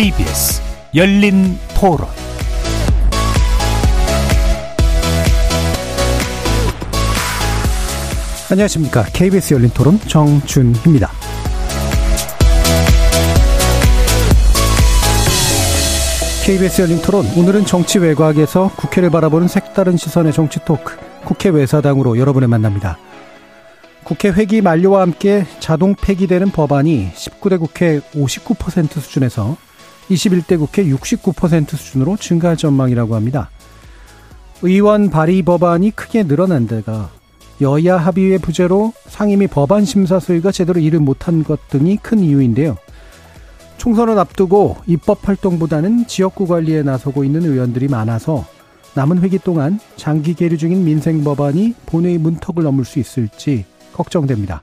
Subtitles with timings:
[0.00, 0.62] KBS
[0.94, 2.08] 열린 토론
[8.50, 9.04] 안녕하십니까.
[9.12, 11.10] KBS 열린 토론 정준희입니다.
[16.46, 22.48] KBS 열린 토론 오늘은 정치 외곽에서 국회를 바라보는 색다른 시선의 정치 토크 국회 외사당으로 여러분을
[22.48, 22.96] 만납니다.
[24.04, 29.58] 국회 회기 만료와 함께 자동 폐기되는 법안이 19대 국회 59% 수준에서
[30.10, 33.50] 21대 국회 69% 수준으로 증가할 전망이라고 합니다.
[34.62, 37.10] 의원 발의 법안이 크게 늘어난 데가
[37.60, 42.76] 여야 합의의 부재로 상임위 법안 심사 소위가 제대로 일을 못한 것 등이 큰 이유인데요.
[43.76, 48.44] 총선을 앞두고 입법 활동보다는 지역구 관리에 나서고 있는 의원들이 많아서
[48.94, 54.62] 남은 회기 동안 장기 계류 중인 민생 법안이 본회의 문턱을 넘을 수 있을지 걱정됩니다.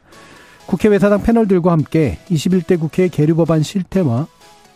[0.66, 4.28] 국회 외사당 패널들과 함께 21대 국회 계류 법안 실태와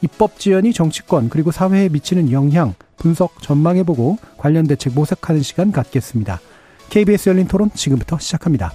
[0.02, 6.40] 입법 지연이 정치권 그리고 사회에 미치는 영향 분석 전망해보고 관련 대책 모색하는 시간 갖겠습니다.
[6.90, 8.74] KBS 열린 토론 지금부터 시작합니다.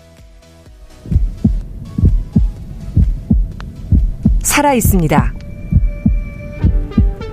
[4.42, 5.34] 살아 있습니다.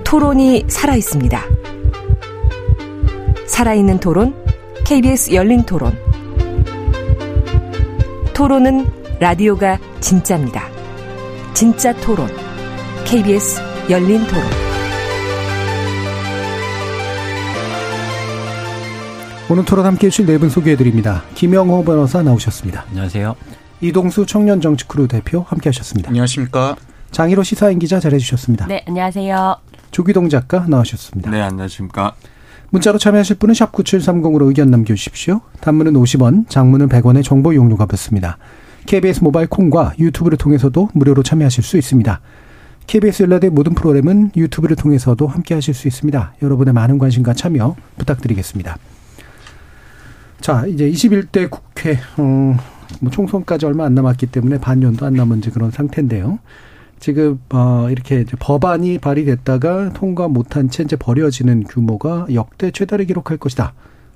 [0.04, 1.40] 토론이 살아 있습니다.
[3.46, 4.34] 살아있는 토론,
[4.84, 5.96] KBS 열린 토론.
[8.34, 8.86] 토론은
[9.20, 10.68] 라디오가 진짜입니다.
[11.54, 12.28] 진짜 토론,
[13.06, 14.42] KBS 열린 토론.
[19.50, 21.22] 오늘 토론 함께 해주실 네 분 소개해드립니다.
[21.34, 22.86] 김영호 변호사 나오셨습니다.
[22.88, 23.36] 안녕하세요.
[23.80, 26.08] 이동수 청년정치크루 대표 함께 하셨습니다.
[26.08, 26.76] 안녕하십니까.
[27.10, 28.66] 장희로 시사인 기자 잘해주셨습니다.
[28.66, 29.56] 네, 안녕하세요.
[29.90, 31.30] 조기동 작가 나와주셨습니다.
[31.30, 32.14] 네, 안녕하십니까.
[32.70, 35.42] 문자로 참여하실 분은 샵 9730으로 의견 남겨주십시오.
[35.60, 38.38] 단문은 50원, 장문은 100원의 정보 이용료가 붙습니다.
[38.86, 42.20] KBS 모바일 콩과 유튜브를 통해서도 무료로 참여하실 수 있습니다.
[42.86, 46.34] KBS 연락의 모든 프로그램은 유튜브를 통해서도 함께 하실 수 있습니다.
[46.42, 48.76] 여러분의 많은 관심과 참여 부탁드리겠습니다.
[50.40, 52.56] 자, 이제 21대 국회, 어,
[53.00, 56.38] 뭐 총선까지 얼마 안 남았기 때문에 반년도 안 남은 그런 상태인데요.
[57.00, 63.74] 지금 어 이렇게 법안이 발의됐다가 통과 못한 채 이제 버려지는 규모가 역대 최다를 기록할 것이다.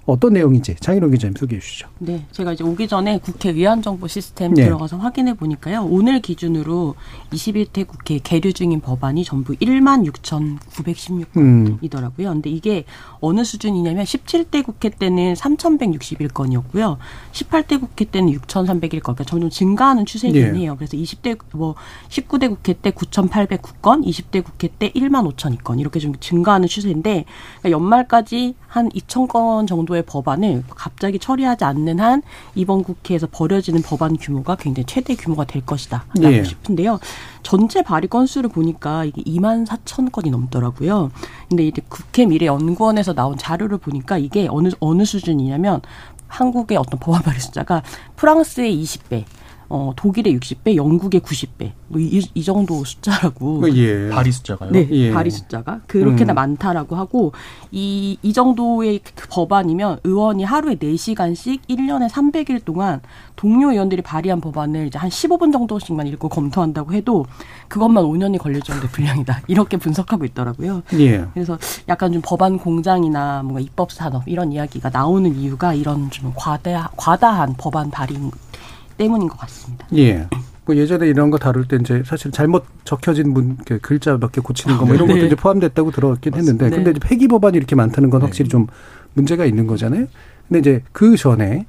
[0.09, 1.87] 어떤 내용인지 장인호 기자님 소개해 주시죠.
[1.99, 4.65] 네, 제가 이제 오기 전에 국회 위안 정보 시스템 네.
[4.65, 5.85] 들어가서 확인해 보니까요.
[5.85, 6.95] 오늘 기준으로
[7.31, 12.27] 21대 국회 계류 중인 법안이 전부 1만 6,916건이더라고요.
[12.27, 12.33] 음.
[12.33, 12.87] 근데 이게
[13.21, 16.97] 어느 수준이냐면 17대 국회 때는 3,161건이었고요.
[17.33, 19.03] 18대 국회 때는 6,301건.
[19.03, 20.61] 그러니까 점점 증가하는 추세이긴 네.
[20.61, 20.77] 해요.
[20.79, 21.75] 그래서 20대 뭐
[22.09, 27.27] 19대 국회 때 9,809건, 20대 국회 때 1만 5천여 건 이렇게 좀 증가하는 추세인데
[27.61, 32.23] 그러니까 연말까지 한 2,000건 정도의 정도의 법안을 갑자기 처리하지 않는 한
[32.55, 36.45] 이번 국회에서 버려지는 법안 규모가 굉장히 최대 규모가 될 것이다 라고 예.
[36.45, 36.99] 싶은데요.
[37.43, 41.11] 전체 발의 건수를 보니까 이게 2만 4천 건이 넘더라고요.
[41.49, 45.81] 근데 이제 국회 미래 연구원에서 나온 자료를 보니까 이게 어느 어느 수준이냐면
[46.29, 47.83] 한국의 어떤 법안 발의 숫자가
[48.17, 49.25] 프랑스의 20배,
[49.71, 51.73] 어, 독일의 60배, 영국의 90배.
[51.89, 53.65] 뭐 이, 이 정도 숫자라고.
[53.65, 54.09] 어, 예.
[54.09, 54.71] 발이 숫자가요?
[54.71, 54.89] 네.
[54.91, 55.13] 예.
[55.13, 55.81] 발이 숫자가.
[55.87, 56.35] 그렇게나 음.
[56.35, 57.33] 많다라고 하고,
[57.71, 63.01] 이, 이 정도의 그 법안이면 의원이 하루에 4시간씩 1년에 300일 동안
[63.37, 67.27] 동료 의원들이 발의한 법안을 이제 한 15분 정도씩만 읽고 검토한다고 해도
[67.69, 69.43] 그것만 5년이 걸릴 정도의 분량이다.
[69.49, 70.83] 이렇게 분석하고 있더라고요.
[70.95, 71.27] 예.
[71.35, 71.59] 그래서
[71.89, 77.55] 약간 좀 법안 공장이나 뭔가 입법 산업 이런 이야기가 나오는 이유가 이런 좀 과다, 과다한
[77.59, 78.17] 법안 발의
[78.99, 79.87] 때문인 것 같습니다.
[79.97, 80.27] 예.
[80.67, 84.77] 뭐 예전에 이런 거 다룰 때 이제 사실 잘못 적혀진 문그 글자 몇 개 고치는
[84.77, 85.15] 거 뭐 이런 네.
[85.15, 86.77] 것도 이제 포함됐다고 들었긴 했는데 네.
[86.77, 88.27] 근데 이제 폐기 법안이 이렇게 많다는 건 네.
[88.27, 88.67] 확실히 좀
[89.15, 90.07] 문제가 있는 거잖아요.
[90.47, 91.65] 근데 이제 그 전에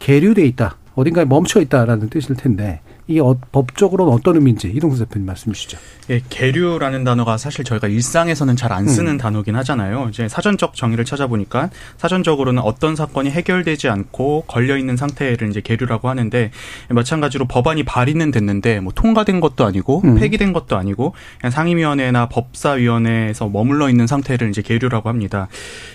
[0.00, 0.76] 계류돼 있다.
[0.96, 5.78] 어딘가에 멈춰 있다라는 뜻일 텐데 이게 어, 법적으로는 어떤 의미인지 이동수 대표님 말씀 주시죠.
[6.10, 9.18] 예, 계류라는 단어가 사실 저희가 일상에서는 잘 안 쓰는 음.
[9.18, 10.06] 단어긴 하잖아요.
[10.10, 16.52] 이제 사전적 정의를 찾아보니까 사전적으로는 어떤 사건이 해결되지 않고 걸려 있는 상태를 이제 계류라고 하는데
[16.88, 20.14] 마찬가지로 법안이 발의는 됐는데 뭐 통과된 것도 아니고 음.
[20.20, 25.48] 폐기된 것도 아니고 그냥 상임위원회나 법사위원회에서 머물러 있는 상태를 이제 계류라고 합니다.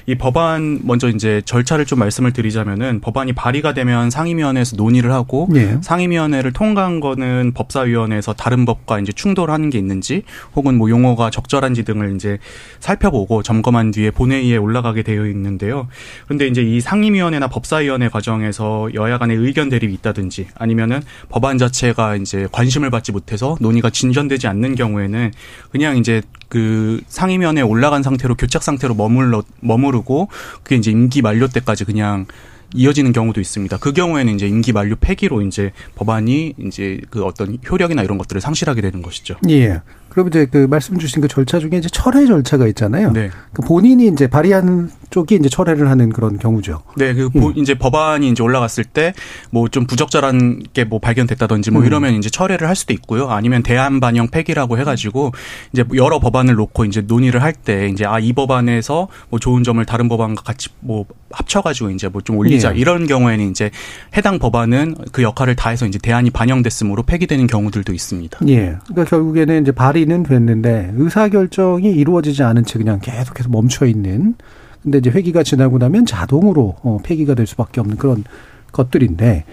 [0.06, 5.78] 이 법안 먼저 이제 절차를 좀 말씀을 드리자면은 법안이 발의가 되면 상임위원회에서 논의를 하고 예.
[5.82, 10.24] 상임위원회를 통과한 거는 법사위원회에서 다른 법과 이제 충돌하는 게 있는지
[10.56, 12.40] 혹은 뭐 용어가 적절한지 등을 이제
[12.80, 15.88] 살펴보고 점검한 뒤에 본회의에 올라가게 되어 있는데요.
[16.26, 22.48] 그런데 이제 이 상임위원회나 법사위원회 과정에서 여야 간의 의견 대립이 있다든지 아니면은 법안 자체가 이제
[22.52, 25.32] 관심을 받지 못해서 논의가 진전되지 않는 경우에는
[25.72, 30.30] 그냥 이제 그 상임위원회에 올라간 상태로 교착 상태로 머물러 머무르고
[30.64, 32.26] 그게 이제 임기 만료 때까지 그냥
[32.74, 33.78] 이어지는 경우도 있습니다.
[33.78, 38.82] 그 경우에는 이제 임기 만료 폐기로 이제 법안이 이제 그 어떤 효력이나 이런 것들을 상실하게
[38.82, 39.36] 되는 것이죠.
[39.50, 39.82] 예.
[40.16, 43.12] 그럼 이제 그 말씀 주신 그 절차 중에 이제 철회 절차가 있잖아요.
[43.12, 43.30] 네.
[43.52, 46.84] 그 본인이 이제 발의하는 쪽이 이제 철회를 하는 그런 경우죠.
[46.96, 47.52] 네, 그 음.
[47.58, 49.14] 이제 법안이 이제 올라갔을 때
[49.52, 51.86] 뭐 좀 부적절한 게 뭐 발견됐다든지 뭐 음.
[51.88, 53.28] 이러면 이제 철회를 할 수도 있고요.
[53.30, 55.34] 아니면 대안 반영 폐기라고 해가지고
[55.74, 59.84] 이제 여러 법안을 놓고 이제 논의를 할 때 이제 아 이 법안에서 뭐 좋은 점을
[59.86, 62.80] 다른 법안과 같이 뭐 합쳐가지고 이제 뭐 좀 올리자 예.
[62.80, 63.70] 이런 경우에는 이제
[64.16, 68.40] 해당 법안은 그 역할을 다해서 이제 대안이 반영됐으므로 폐기되는 경우들도 있습니다.
[68.48, 68.78] 예.
[68.88, 74.36] 그러니까 결국에는 이제 발의 는 됐는데 의사 결정이 이루어지지 않은 채 그냥 계속해서 멈춰 있는.
[74.84, 78.24] 근데 이제 회기가 지나고 나면 자동으로 어, 폐기가 될 수밖에 없는 그런
[78.72, 79.46] 것들인데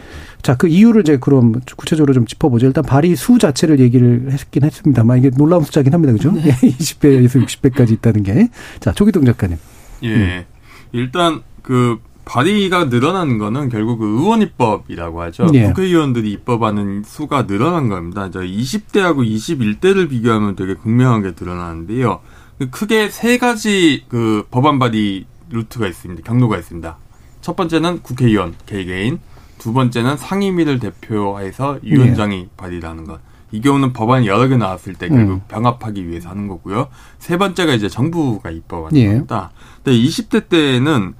[0.43, 2.67] 자 그 이유를 이제 그럼 구체적으로 좀 짚어보죠.
[2.67, 6.33] 일단 발의 수 자체를 얘기를 했긴 했습니다만 이게 놀라운 숫자긴 합니다, 그죠?
[6.45, 8.49] 예, 20배에서 60배까지 있다는 게.
[8.81, 9.57] 자 조기동 작가님.
[10.05, 10.45] 예.
[10.93, 15.47] 일단 그 발의가 늘어나는 거는 결국 그 의원 입법이라고 하죠.
[15.55, 15.65] 예.
[15.67, 18.31] 국회의원들이 입법하는 수가 늘어난 겁니다.
[18.31, 22.21] 저 20대하고 21대를 비교하면 되게 극명하게 드러나는데요.
[22.59, 26.23] 그 크게 세 가지 그 법안 발의 루트가 있습니다.
[26.23, 26.97] 경로가 있습니다.
[27.41, 29.19] 첫 번째는 국회의원 개개인,
[29.59, 33.21] 두 번째는 상임위를 대표해서 위원장이 발의를 하는 것.
[33.53, 35.41] 이 경우는 법안이 여러 개 나왔을 때 결국 음.
[35.49, 36.89] 병합하기 위해서 하는 거고요.
[37.19, 39.07] 세 번째가 이제 정부가 입법하는 예.
[39.09, 39.51] 겁니다.
[39.85, 41.15] 근데 20대 때에는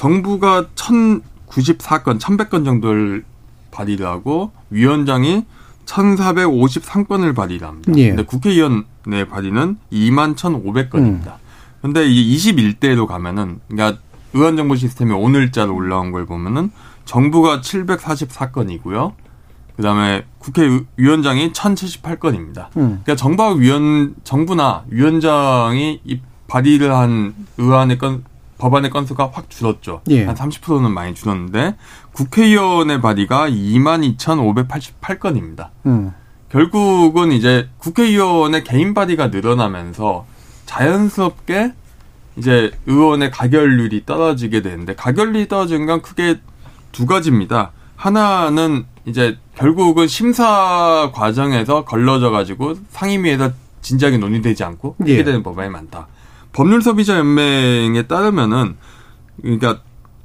[0.00, 3.22] 정부가 1094건, 1100건 정도를
[3.70, 5.44] 발의를 하고 위원장이
[5.84, 7.92] 1453건을 발의를 합니다.
[7.96, 8.08] 예.
[8.08, 11.34] 근데 국회의원의 발의는 2만 1500건입니다.
[11.82, 14.00] 근데 이 21대로 가면은 그러니까
[14.32, 16.70] 의원 정보 시스템에 오늘자로 올라온 걸 보면은
[17.04, 19.12] 정부가 744건이고요.
[19.76, 22.68] 그다음에 국회의원장이 1078건입니다.
[22.78, 23.02] 음.
[23.04, 28.24] 그러니까 정부와 위원 정부나 위원장이 이 발의를 한 의안의 건
[28.60, 30.02] 법안의 건수가 확 줄었죠.
[30.10, 30.24] 예.
[30.24, 31.76] 한 30%는 많이 줄었는데
[32.12, 35.70] 국회의원의 발의가 22,588건입니다.
[35.86, 36.12] 음.
[36.50, 40.26] 결국은 이제 국회의원의 개인 발의가 늘어나면서
[40.66, 41.72] 자연스럽게
[42.36, 46.40] 이제 의원의 가결률이 떨어지게 되는데 가결률이 떨어지는 건 크게
[46.92, 47.70] 두 가지입니다.
[47.96, 55.16] 하나는 이제 결국은 심사 과정에서 걸러져 가지고 상임위에서 진작에 논의되지 않고 예.
[55.16, 56.08] 폐기되는 법안이 많다.
[56.52, 58.76] 법률 소비자 연맹에 따르면은
[59.40, 59.80] 그러니까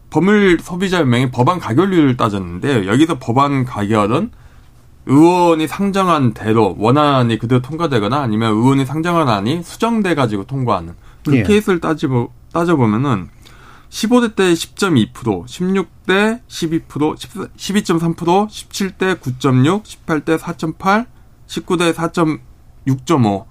[0.10, 4.32] 법률 소비자 연맹이 법안 가결률을 따졌는데 여기서 법안 가결은
[5.08, 10.96] 의원이 상정한 대로 원안이 그대로 통과되거나 아니면 의원이 상정한 안이 수정돼 가지고 통과하는
[11.26, 11.44] 그 예.
[11.44, 13.30] 케이스를 따지고 따져보면은
[13.90, 16.88] 15대 때 10.2%, 16대 12%,
[17.56, 18.16] 12.3%,
[18.48, 21.06] 17대 9.6, 18대 4.8,
[21.48, 23.46] 19대 4.6.5,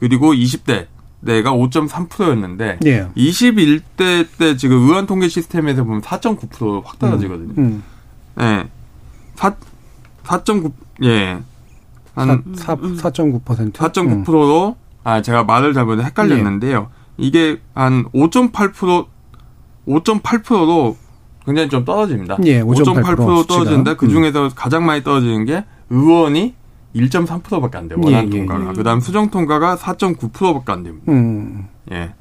[0.00, 0.88] 그리고 20대
[1.22, 3.08] 내가 5.3%였는데 예.
[3.16, 7.54] 21대 때 지금 의원 통계 시스템에서 보면 4.9%확 떨어지거든요.
[7.58, 7.82] 음.
[8.40, 8.68] 예.
[9.36, 9.54] 4
[10.24, 10.72] 4.9
[11.04, 11.38] 예.
[12.14, 13.72] 한 4, 4.9%.
[13.72, 16.90] 4.9%로 아 제가 말을 잘못 헷갈렸는데요.
[17.16, 19.06] 이게 한 5.8%
[19.86, 20.96] 5.8%로
[21.44, 22.38] 굉장히 좀 떨어집니다.
[22.44, 23.96] 예, 5.8% 5.8% 떨어지는데.
[23.96, 26.54] 그 중에서 가장 많이 떨어지는 게 의원이
[26.94, 27.98] 1.3%밖에 안 돼요.
[28.02, 28.70] 원안 예, 예, 통과가.
[28.70, 28.72] 예.
[28.74, 31.10] 그다음 수정 통과가 4.9%밖에 안 됩니다.
[31.10, 31.68] 음.
[31.90, 32.12] 예.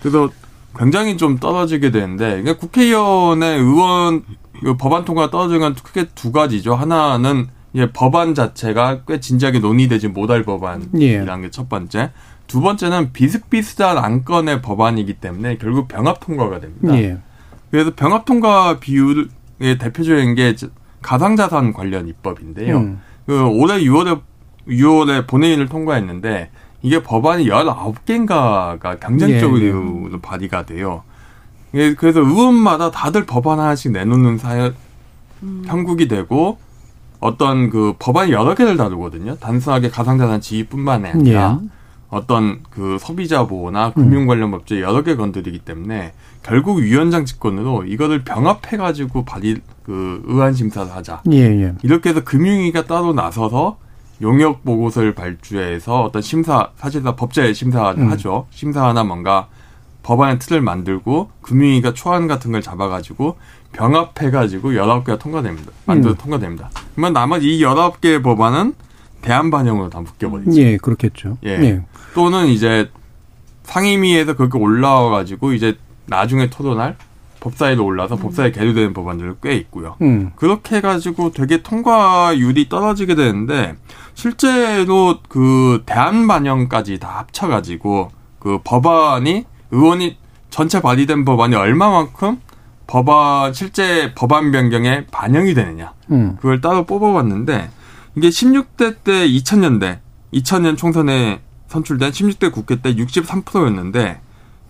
[0.00, 0.30] 그래서
[0.78, 4.22] 굉장히 좀 떨어지게 되는데, 그러니까 국회의원의 의원
[4.60, 6.74] 그 법안 통과가 떨어지는 건 크게 두 가지죠.
[6.74, 12.10] 하나는 이제 법안 자체가 꽤 진지하게 논의되지 못할 법안이라는 게 첫 번째.
[12.46, 16.96] 두 번째는 비슷비슷한 안건의 법안이기 때문에 결국 병합 통과가 됩니다.
[16.98, 17.18] 예.
[17.70, 20.54] 그래서 병합 통과 비율의 대표적인 게
[21.02, 22.78] 가상자산 관련 입법인데요.
[22.78, 23.00] 음.
[23.28, 24.22] 그 올해 6월에
[24.66, 31.02] 6월에 본회의를 통과했는데 이게 법안이 19개인가가 경쟁적으로 예, 발의가 돼요.
[31.74, 34.74] 예, 그래서 의원마다 다들 법안 하나씩 내놓는 사연
[35.66, 36.56] 형국이 되고
[37.20, 39.36] 어떤 그 법안이 여러 개를 다루거든요.
[39.36, 41.68] 단순하게 가상자산 지위뿐만 아니라 예.
[42.08, 48.24] 어떤 그 소비자 보호나 금융 관련 법제 여러 개 건드리기 때문에 결국 위원장 직권으로 이거를
[48.24, 49.58] 병합해 가지고 발의
[49.88, 51.22] 그 의안 심사를 하자.
[51.32, 51.74] 예, 예.
[51.82, 53.78] 이렇게 해서 금융위가 따로 나서서
[54.20, 58.10] 용역 보고서를 발주해서 어떤 심사 사실상 법제 심사를 음.
[58.10, 58.46] 하죠.
[58.50, 59.48] 심사하나 뭔가
[60.02, 63.38] 법안의 틀을 만들고 금융위가 초안 같은 걸 잡아가지고
[63.72, 65.72] 병합해가지고 열아홉 개가 통과됩니다.
[65.86, 66.16] 만들어 음.
[66.18, 66.70] 통과됩니다.
[66.94, 68.74] 그러면 나머지 이 열아홉 개의 법안은
[69.22, 70.60] 대안 반영으로 다 묶여버리죠.
[70.60, 71.38] 예, 그렇겠죠.
[71.46, 71.82] 예.
[72.14, 72.90] 또는 이제
[73.62, 76.96] 상임위에서 그렇게 올라와가지고 이제 나중에 토론할
[77.40, 79.96] 법사위로 올라서 법사위에 계류되는 법안들도 꽤 있고요.
[80.02, 80.32] 음.
[80.36, 83.76] 그렇게 해가지고 되게 통과율이 떨어지게 되는데
[84.14, 90.16] 실제로 그 대안 반영까지 다 합쳐가지고 그 법안이 의원이
[90.50, 92.40] 전체 발의된 법안이 얼마만큼
[92.86, 96.36] 법안 실제 법안 변경에 반영이 되느냐 음.
[96.36, 97.70] 그걸 따로 뽑아봤는데
[98.16, 99.98] 이게 16대 때 2000년대
[100.32, 104.20] 2000년 총선에 선출된 16대 국회 때 63%였는데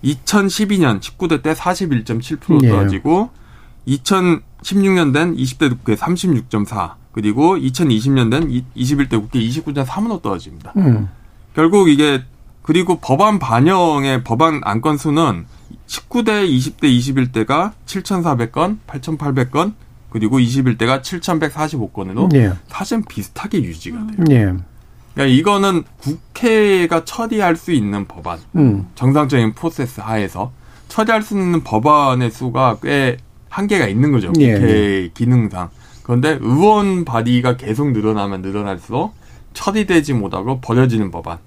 [0.05, 2.69] 2012년 19대 때 41.7% 예.
[2.69, 3.31] 떨어지고
[3.87, 10.73] 2016년 된 20대 국회 36.4 그리고 2020년 된 21대 국회 29.3으로 떨어집니다.
[10.77, 11.09] 음.
[11.55, 12.23] 결국 이게
[12.63, 15.47] 그리고 법안 반영의 법안 안건 수는
[15.87, 19.73] 19대, 20대, 21대가 7,400건, 8,800건,
[20.11, 22.53] 그리고 21대가 7,145건으로 예.
[22.69, 24.25] 사실 비슷하게 유지가 돼요.
[24.31, 24.55] 예.
[25.19, 28.87] 그러니까 이거는 국회가 처리할 수 있는 법안, 음.
[28.95, 30.53] 정상적인 프로세스 하에서
[30.87, 33.17] 처리할 수 있는 법안의 수가 꽤
[33.49, 34.33] 한계가 있는 거죠.
[34.39, 34.55] 예.
[34.55, 35.71] 국회 기능상.
[36.05, 39.13] 그런데 의원 발의가 계속 늘어나면 늘어날수록
[39.55, 41.39] 처리되지 못하고 버려지는 법안.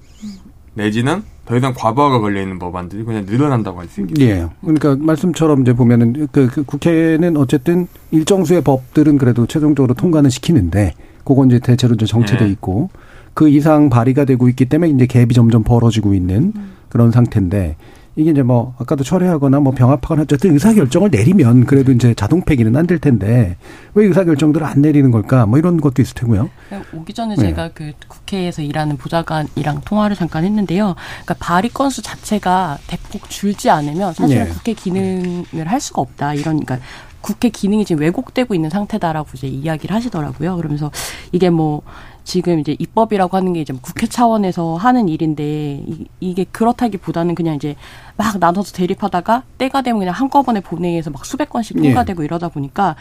[0.74, 4.22] 내지는 더 이상 과부하가 걸려 있는 법안들이 그냥 늘어난다고 할 수 있겠죠.
[4.22, 4.48] 예.
[4.60, 10.94] 그러니까 말씀처럼 이제 보면은 그, 그 국회는 어쨌든 일정 수의 법들은 그래도 최종적으로 통과는 시키는데
[11.24, 12.50] 그건 이제 대체로 이제 정체돼 예.
[12.50, 12.90] 있고
[13.34, 16.54] 그 이상 발의가 되고 있기 때문에 이제 갭이 점점 벌어지고 있는
[16.90, 17.76] 그런 상태인데
[18.18, 22.76] 이게 이제 뭐 아까도 철회하거나 뭐 병합하거나 어쨌든 의사 결정을 내리면 그래도 이제 자동 폐기는
[22.76, 23.56] 안 될 텐데
[23.94, 25.46] 왜 의사 결정들을 안 내리는 걸까?
[25.46, 26.50] 뭐 이런 것도 있을 테고요.
[26.94, 27.42] 오기 전에 네.
[27.42, 30.96] 제가 그 국회에서 일하는 보좌관이랑 통화를 잠깐 했는데요.
[31.24, 34.50] 그러니까 발의 건수 자체가 대폭 줄지 않으면 사실은 네.
[34.50, 36.34] 국회 기능을 할 수가 없다.
[36.34, 36.80] 이런 그러니까
[37.22, 40.58] 국회 기능이 지금 왜곡되고 있는 상태다라고 이제 이야기를 하시더라고요.
[40.58, 40.92] 그러면서
[41.32, 41.82] 이게 뭐
[42.24, 47.56] 지금 이제 입법이라고 하는 게 이제 뭐 국회 차원에서 하는 일인데 이, 이게 그렇다기보다는 그냥
[47.56, 47.76] 이제
[48.16, 51.82] 막 나눠서 대립하다가 때가 되면 그냥 한꺼번에 본회의에서 막 수백 건씩 예.
[51.82, 52.96] 통과되고 이러다 보니까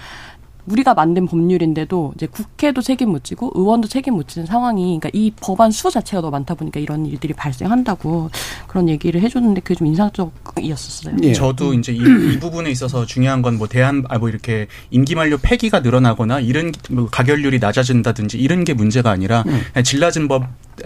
[0.71, 5.33] 우리가 만든 법률인데도 이제 국회도 책임 못 지고 의원도 책임 못 지는 상황이 그러니까 이
[5.41, 8.31] 법안 수 자체가 너무 많다 보니까 이런 일들이 발생한다고
[8.67, 11.17] 그런 얘기를 해줬는데 그게 좀 인상적이었었어요.
[11.23, 11.33] 예.
[11.33, 15.37] 저도 이제 이, 이 부분에 있어서 중요한 건 뭐 대한 아 뭐 이렇게 임기 만료
[15.39, 20.45] 폐기가 늘어나거나 이런 뭐 가결률이 낮아진다든지 이런 게 문제가 아니라 그냥 질 낮은 법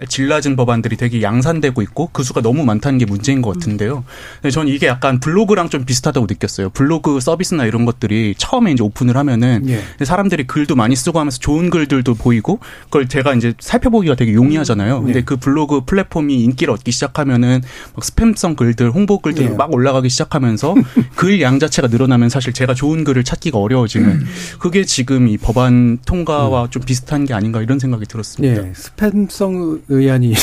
[0.09, 4.05] 질 낮은 법안들이 되게 양산되고 있고 그 수가 너무 많다는 게 문제인 것 같은데요.
[4.51, 6.71] 저는 이게 약간 블로그랑 좀 비슷하다고 느꼈어요.
[6.71, 10.05] 블로그 서비스나 이런 것들이 처음에 이제 오픈을 하면은 예.
[10.05, 15.03] 사람들이 글도 많이 쓰고 하면서 좋은 글들도 보이고 그걸 제가 이제 살펴보기가 되게 용이하잖아요.
[15.03, 15.25] 근데 네.
[15.25, 17.63] 그 블로그 플랫폼이 인기를 얻기 시작하면은
[17.95, 19.51] 막 스팸성 글들, 홍보 글들이 예.
[19.51, 20.75] 막 올라가기 시작하면서
[21.15, 24.25] 글 양 자체가 늘어나면 사실 제가 좋은 글을 찾기가 어려워지는
[24.59, 28.67] 그게 지금 이 법안 통과와 좀 비슷한 게 아닌가 이런 생각이 들었습니다.
[28.67, 30.35] 예, 스팸성 의안이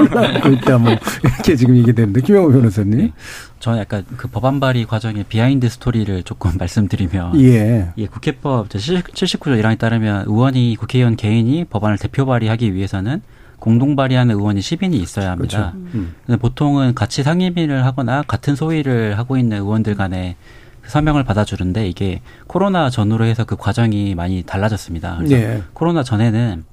[0.00, 3.12] 올라오고 있다, 뭐, 이렇게 지금 얘기되는데, 김영호 변호사님.
[3.64, 7.92] 저는 약간 그 법안 발의 과정의 behind story를 조금 말씀드리면 예.
[7.96, 13.22] 예, 국회법 79조 1항에 따르면 의원이 국회의원 개인이 법안을 대표 발의하기 위해서는
[13.58, 15.72] 공동 발의하는 의원이 10인이 있어야 합니다.
[15.72, 15.94] 그렇죠.
[15.94, 16.14] 음.
[16.26, 20.36] 근데 보통은 같이 상임위를 하거나 같은 소위를 하고 있는 의원들 간에
[20.82, 25.16] 그 서명을 받아주는데 이게 코로나 전후로 해서 그 과정이 많이 달라졌습니다.
[25.16, 25.62] 그래서 예.
[25.72, 26.64] 코로나 전에는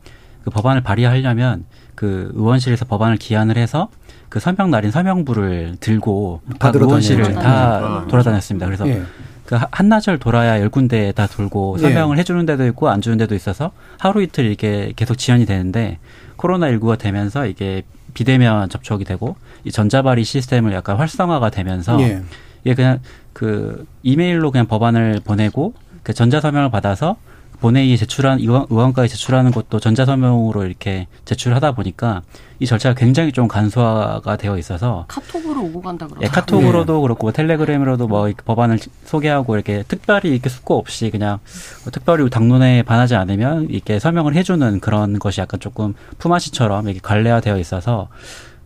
[0.43, 1.63] 그 법안을 발의하려면
[2.01, 3.87] 그 의원실에서 법안을 기한을 해서
[4.27, 7.39] 그 서명 날인 서명부를 들고 각 의원실을 다녀야죠.
[7.43, 8.65] 다 돌아다녔습니다.
[8.65, 9.03] 그래서 예.
[9.45, 11.81] 그 하- 한나절 돌아야 열 군데 다 돌고 예.
[11.83, 15.99] 설명을 해주는 데도 있고 안 주는 데도 있어서 하루 이틀 이게 계속 지연이 되는데
[16.37, 17.83] 코로나 19가 되면서 이게
[18.15, 22.23] 비대면 접촉이 되고 이 전자발의 시스템을 약간 활성화가 되면서 예.
[22.63, 22.97] 이게 그냥
[23.31, 27.17] 그 이메일로 그냥 법안을 보내고 그 전자 서명을 받아서
[27.61, 32.23] 본회의에 제출한 의원, 의원까지 제출하는 것도 전자 서명으로 이렇게 제출하다 보니까
[32.59, 36.31] 이 절차가 굉장히 좀 간소화가 되어 있어서 카톡으로 오고 간다 예, 그러더라고요.
[36.31, 41.39] 카톡으로도 그렇고 뭐 텔레그램으로도 뭐 법안을 소개하고 이렇게 특별히 이렇게 숙고 없이 그냥
[41.83, 47.59] 뭐 특별히 당론에 반하지 않으면 이렇게 설명을 해주는 그런 것이 약간 조금 품앗이처럼 이렇게 관례화되어
[47.59, 48.09] 있어서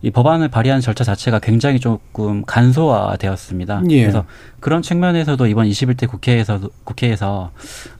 [0.06, 3.82] 이 법안을 발의하는 절차 자체가 굉장히 조금 간소화되었습니다.
[3.90, 4.02] 예.
[4.02, 4.24] 그래서
[4.60, 7.50] 그런 측면에서도 이번 21대 국회에서 국회에서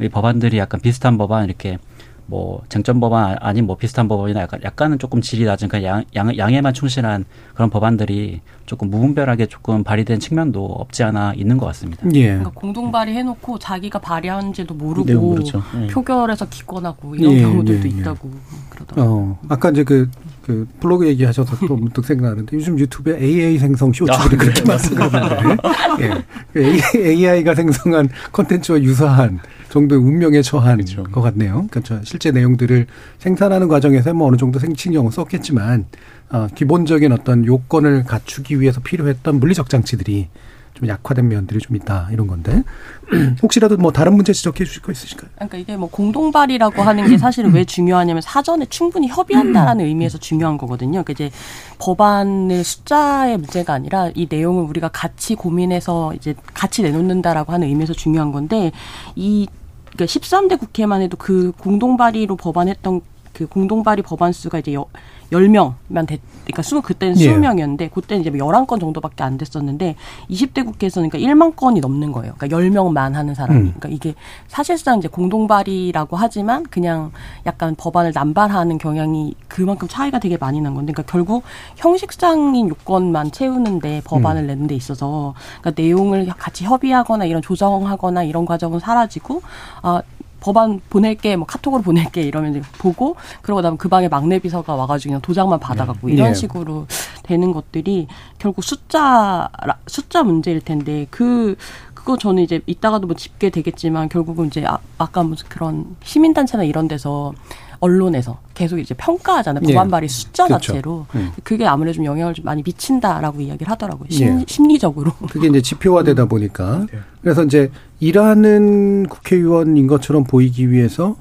[0.00, 1.78] 이 법안들이 약간 비슷한 법안 이렇게
[2.26, 6.38] 뭐 쟁점 법안 아닌 뭐 비슷한 법안이나 약간 약간은 조금 질이 낮은 그냥 양, 양
[6.38, 12.06] 양에만 충실한 그런 법안들이 조금 무분별하게 조금 발의된 측면도 없지 않아 있는 것 같습니다.
[12.14, 12.26] 예.
[12.26, 15.60] 그러니까 공동 발의해놓고 자기가 발의하는지도 모르고 네, 모르죠.
[15.82, 15.86] 예.
[15.88, 17.98] 표결에서 기권하고 이런 예, 경우들도 예, 예.
[17.98, 18.30] 있다고
[18.70, 19.12] 그러더라고요.
[19.12, 20.08] 어, 아까 이제 그,
[20.46, 25.56] 그 블로그 얘기하셔서 또 문득 생각나는데 요즘 유튜브에 AA 생성 쇼츠들이 그렇게 많습니다.
[26.00, 26.24] 예.
[26.52, 31.02] 그 AI가 생성한 컨텐츠와 유사한 정도의 운명에 처한 그렇죠.
[31.02, 31.66] 것 같네요.
[31.68, 32.86] 그러니까 저 실제 내용들을
[33.18, 35.86] 생산하는 과정에서 뭐 어느 정도 생친경을 썼겠지만
[36.30, 40.28] 어, 기본적인 어떤 요건을 갖추기 위해서 필요했던 물리적 장치들이
[40.76, 42.62] 좀 약화된 면들이 좀 있다 이런 건데
[43.42, 45.30] 혹시라도 뭐 다른 문제 지적해 주실 거 있으실까요?
[45.34, 51.02] 그러니까 이게 뭐 공동발의라고 하는 게 사실은 왜 중요하냐면 사전에 충분히 협의한다라는 의미에서 중요한 거거든요.
[51.02, 51.30] 그러니까 이제
[51.78, 58.32] 법안의 숫자의 문제가 아니라 이 내용을 우리가 같이 고민해서 이제 같이 내놓는다라고 하는 의미에서 중요한
[58.32, 58.72] 건데
[59.14, 59.46] 이
[59.92, 63.00] 그러니까 13대 국회만 해도 그 공동 발의로 법안했던
[63.32, 64.86] 그 공동 발의 법안 수가 이제 여,
[65.32, 67.34] 10명만 됐, 그러니까 수, 그때는 예.
[67.34, 69.96] 20명이었는데, 그때는 이제 11건 정도밖에 안 됐었는데,
[70.30, 72.34] 20대 국회에서는 그러니까 1만 건이 넘는 거예요.
[72.38, 73.58] 그러니까 10명만 하는 사람이.
[73.58, 73.74] 음.
[73.76, 74.14] 그러니까 이게
[74.46, 77.12] 사실상 이제 공동 발의라고 하지만 그냥
[77.46, 81.44] 약간 법안을 남발하는 경향이 그만큼 차이가 되게 많이 난 건데, 그러니까 결국
[81.76, 84.46] 형식상인 요건만 채우는데 법안을 음.
[84.46, 89.42] 내는 데 있어서, 그러니까 내용을 같이 협의하거나 이런 조정하거나 이런 과정은 사라지고,
[89.82, 90.02] 아,
[90.40, 95.10] 법안 보낼게, 뭐 카톡으로 보낼게 이러면 이제 보고 그러고 나면 그 방에 막내 비서가 와가지고
[95.10, 96.34] 그냥 도장만 받아갖고 이런 예.
[96.34, 96.86] 식으로
[97.22, 98.06] 되는 것들이
[98.38, 99.48] 결국 숫자
[99.86, 101.56] 숫자 문제일 텐데 그
[101.94, 106.86] 그거 저는 이제 이따가도 뭐 짚게 되겠지만 결국은 이제 아, 아까 무슨 그런 시민단체나 이런
[106.86, 107.32] 데서
[107.80, 109.62] 언론에서 계속 이제 평가하잖아요.
[109.68, 109.72] 예.
[109.74, 110.72] 법안 발의 숫자 그렇죠.
[110.72, 111.32] 자체로 음.
[111.42, 114.08] 그게 아무래도 좀 영향을 좀 많이 미친다라고 이야기를 하더라고요.
[114.10, 114.44] 심, 예.
[114.46, 115.12] 심리적으로.
[115.30, 116.98] 그게 이제 지표화되다 보니까 네.
[117.20, 121.16] 그래서 이제 일하는 국회의원인 것처럼 보이기 위해서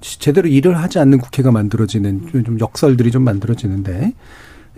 [0.00, 4.12] 제대로 일을 하지 않는 국회가 만들어지는 좀- 좀 역설들이 좀 만들어지는데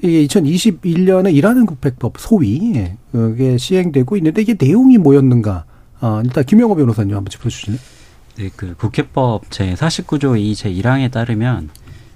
[0.02, 5.64] 이게 2021년에 일하는 국회법 소위 예, 그게 시행되고 있는데 이게 내용이 뭐였는가?
[6.00, 7.78] 아, 일단 김영호 변호사님 한번 짚어주실래요?
[8.36, 11.70] 네, 그 국회법 제 49조 2제 1항에 따르면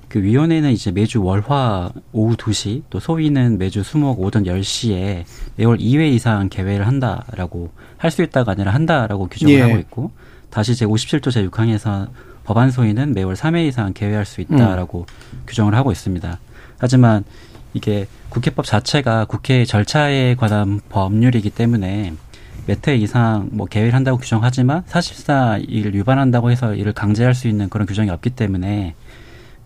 [0.08, 5.24] 그 위원회는 이제 매주 월화 오후 2시 또 소위는 매주 수목 오전 10시에
[5.56, 9.62] 매월 2회 이상 개회를 한다라고 할 수 있다가 아니라 한다라고 규정을 예.
[9.62, 10.10] 하고 있고
[10.50, 12.08] 다시 제 57조 제 6항에서
[12.44, 15.04] 법안 소위는 매월 3회 이상 개회할 수 있다라고
[15.46, 16.38] 규정을 하고 있습니다.
[16.78, 17.24] 하지만
[17.74, 22.14] 이게 국회법 자체가 국회 절차에 관한 법률이기 때문에
[22.66, 27.86] 몇회 이상 뭐 개회를 한다고 규정하지만 사실상 이를 위반한다고 해서 이를 강제할 수 있는 그런
[27.86, 28.94] 규정이 없기 때문에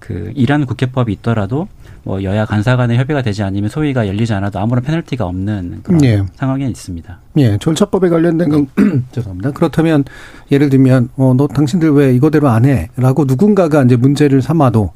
[0.02, 1.68] 그 일하는 국회법이 있더라도
[2.02, 6.24] 뭐 여야 간사 간의 협의가 되지 않으면 소위가 열리지 않아도 아무런 페널티가 없는 그런 예.
[6.34, 7.18] 상황에 있습니다.
[7.38, 8.66] 예, 절차법에 관련된 건
[9.12, 9.52] 죄송합니다.
[9.52, 10.02] 그렇다면
[10.50, 14.90] 예를 들면 어 너 당신들 왜 이거대로 안 해?라고 누군가가 이제 문제를 삼아도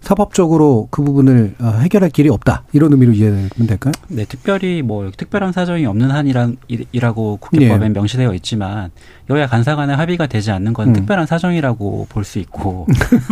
[0.00, 3.92] 사법적으로 그 부분을 어, 해결할 길이 없다 이런 의미로 이해하면 될까요?
[4.08, 6.56] 네, 특별히 뭐 특별한 사정이 없는 한이란
[6.92, 7.88] 이라고 국회법에 예.
[7.88, 8.90] 명시되어 있지만
[9.30, 10.92] 여야 간사 간의 합의가 되지 않는 건 음.
[10.94, 12.86] 특별한 사정이라고 볼 수 있고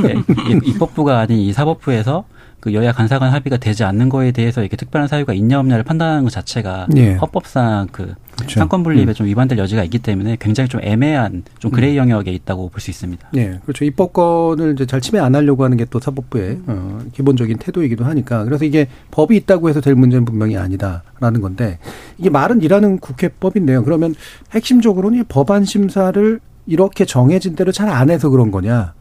[0.05, 0.13] 예,
[0.53, 2.25] 이- 입법부가 아닌 이 사법부에서
[2.67, 6.25] 그 여야 간사 간 합의가 되지 않는 거에 대해서 이렇게 특별한 사유가 있냐 없냐를 판단하는
[6.25, 7.13] 것 자체가 예.
[7.15, 8.59] 헌법상 그 그렇죠.
[8.59, 9.15] 삼권 분립에 음.
[9.15, 13.29] 좀 위반될 여지가 있기 때문에 굉장히 좀 애매한 좀 gray 영역에 있다고 볼 수 있습니다.
[13.37, 13.85] 예, 그렇죠.
[13.85, 18.65] 입법권을 이제 잘 침해 안 하려고 하는 게 또 사법부의 어, 기본적인 태도이기도 하니까 그래서
[18.65, 21.79] 이게 법이 있다고 해서 될 문제는 분명히 아니다라는 건데
[22.19, 23.85] 이게 말은 일하는 국회법인데요.
[23.85, 24.17] 그러면
[24.51, 28.95] 핵심적으로는 이 법안 심사를 이렇게 정해진 대로 잘 안 해서 그런 거냐?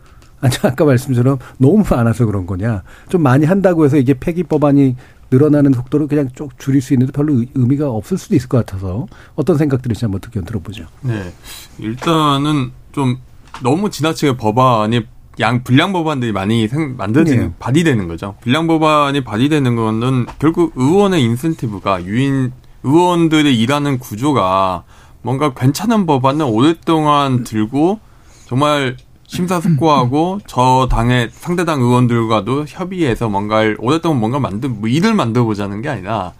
[0.63, 2.83] 아까 말씀처럼 너무 많아서 그런 거냐?
[3.09, 4.95] 좀 많이 한다고 해서 이게 폐기 법안이
[5.31, 9.07] 늘어나는 속도를 그냥 쭉 줄일 수 있는데 별로 의- 의미가 없을 수도 있을 것 같아서
[9.35, 10.85] 어떤 생각들인지 한번 의견 들어보죠.
[11.01, 11.33] 네.
[11.79, 13.17] 일단은 좀
[13.63, 15.01] 너무 지나치게 법안이
[15.39, 17.53] 양 불량 법안들이 많이 생, 만들어지는 네.
[17.59, 18.35] 발의되는 거죠.
[18.41, 22.51] 불량 법안이 발의되는 거는 결국 의원의 인센티브가 유인
[22.83, 24.83] 의원들이 일하는 구조가
[25.23, 27.99] 뭔가 괜찮은 법안을 오랫동안 들고
[28.45, 28.95] 정말
[29.27, 35.89] 심사숙고하고 저 당의 상대당 의원들과도 협의해서 뭔가를 오랫동안 뭔가 만들 뭐 일을 만들어 보자는 게
[35.89, 36.33] 아니라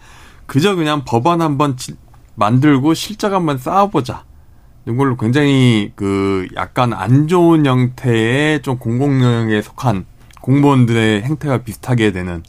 [0.46, 1.96] 그저 그냥 법안 한번 지-
[2.36, 4.24] 만들고 실적 한번 쌓아보자.
[4.88, 10.04] 이걸로 굉장히 그 약간 안 좋은 형태의 좀 공공 영역에 속한
[10.40, 12.44] 공무원들의 행태가 비슷하게 되는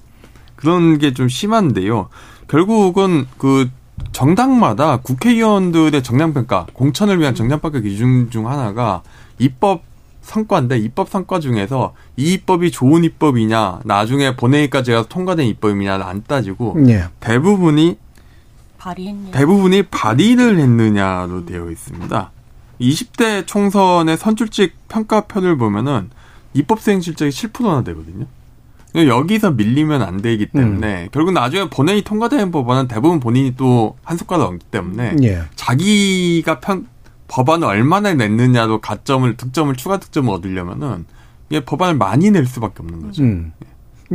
[0.55, 2.09] 그런 게 좀 심한데요.
[2.47, 3.69] 결국은 그
[4.11, 9.01] 정당마다 국회의원들의 정량평가, 공천을 위한 정량평가 기준 중 하나가
[9.39, 9.81] 입법
[10.27, 16.75] 성과인데 입법 성과 중에서 이 입법이 좋은 입법이냐, 나중에 본회의까지 가서 통과된 입법이냐를 안 따지고
[16.89, 17.05] 예.
[17.19, 17.97] 대부분이
[18.77, 19.31] 발의했냐.
[19.31, 22.31] 대부분이 발의를 했느냐로 되어 있습니다.
[22.81, 26.09] 20대 총선의 선출직 평가표를 보면은
[26.53, 28.25] 입법 수행 실적이 7%나 되거든요.
[28.95, 34.65] 여기서 밀리면 안 되기 때문에 결국 나중에 본회의 통과되는 법안은 대부분 본인이 또한 숟가락 얹기
[34.71, 35.43] 때문에 예.
[35.55, 36.87] 자기가 편
[37.27, 41.05] 법안을 얼마나 냈느냐로 가점을 득점을 추가 득점을 얻으려면은
[41.49, 43.23] 이게 법안을 많이 낼 수밖에 없는 거죠.
[43.23, 43.53] 음.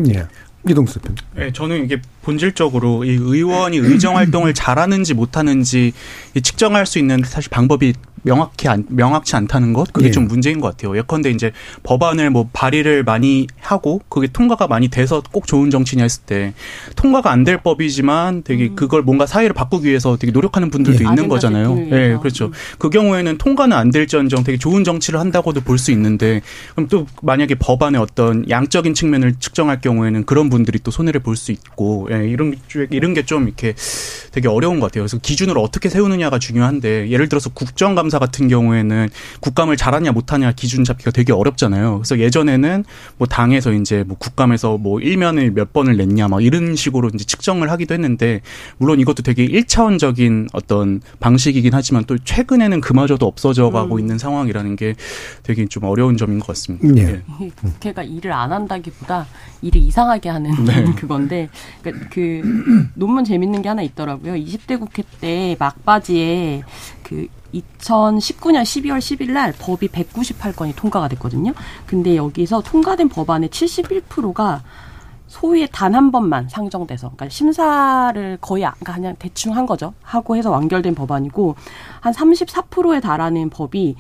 [0.09, 0.27] 예.
[0.69, 1.17] 이동수 대표.
[1.35, 5.93] 네, 저는 이게 본질적으로 이 의원이 의정 활동을 잘하는지 못하는지
[6.35, 10.11] 이 측정할 수 있는 사실 방법이 명확히 안, 명확치 않다는 것 그게 예.
[10.11, 10.97] 좀 문제인 것 같아요.
[10.97, 16.23] 예컨대 이제 법안을 뭐 발의를 많이 하고 그게 통과가 많이 돼서 꼭 좋은 정치냐 했을
[16.25, 16.55] 때
[16.97, 21.09] 통과가 안 될 법이지만 되게 그걸 뭔가 사회를 바꾸기 위해서 되게 노력하는 분들도 예.
[21.09, 21.77] 있는 거잖아요.
[21.91, 22.19] 예, 위해서.
[22.21, 22.47] 그렇죠.
[22.47, 22.53] 음.
[22.79, 26.41] 그 경우에는 통과는 안 될지언정 되게 좋은 정치를 한다고도 볼 수 있는데
[26.77, 31.51] 그럼 또 만약에 법안의 어떤 양적인 측면을 측정할 경우에는 그런 분들이 또 손해를 볼 수
[31.51, 33.75] 있고 예, 이런 쪽- 이런 게 좀 이렇게
[34.31, 35.03] 되게 어려운 것 같아요.
[35.03, 39.09] 그래서 기준을 어떻게 세우느냐가 중요한데 예를 들어서 국정감 사 같은 경우에는
[39.41, 41.97] 국감을 잘하냐 못하냐 기준 잡기가 되게 어렵잖아요.
[41.99, 42.85] 그래서 예전에는
[43.17, 47.71] 뭐 당에서 이제 뭐 국감에서 뭐 일면을 몇 번을 냈냐 막 이런 식으로 이제 측정을
[47.71, 48.43] 하기도 했는데
[48.77, 54.95] 물론 이것도 되게 일차원적인 어떤 방식이긴 하지만 또 최근에는 그마저도 없어져 가고 있는 상황이라는 게
[55.43, 57.01] 되게 좀 어려운 점인 것 같습니다.
[57.01, 57.03] 예.
[57.07, 57.23] 예.
[57.41, 59.27] 이게 국회가 일을 안 한다기보다
[59.63, 60.85] 일을 이상하게 하는 네.
[60.97, 61.49] 그건데
[61.81, 64.35] 그러니까 그 논문 재밌는 게 하나 있더라고요.
[64.35, 66.63] 20대 국회 때 막바지에
[67.03, 71.53] 그 2019년 12월 10일 날 법이 198건이 통과가 됐거든요.
[71.87, 74.63] 근데 여기서 통과된 법안의 71%가
[75.27, 79.95] 소위에 단한 번만 상정돼서, 그러니까 심사를 거의 안- 그러니까 그냥 대충 한 거죠.
[80.03, 81.55] 하고 해서 완결된 법안이고
[82.01, 83.97] 한 34%에 달하는 법이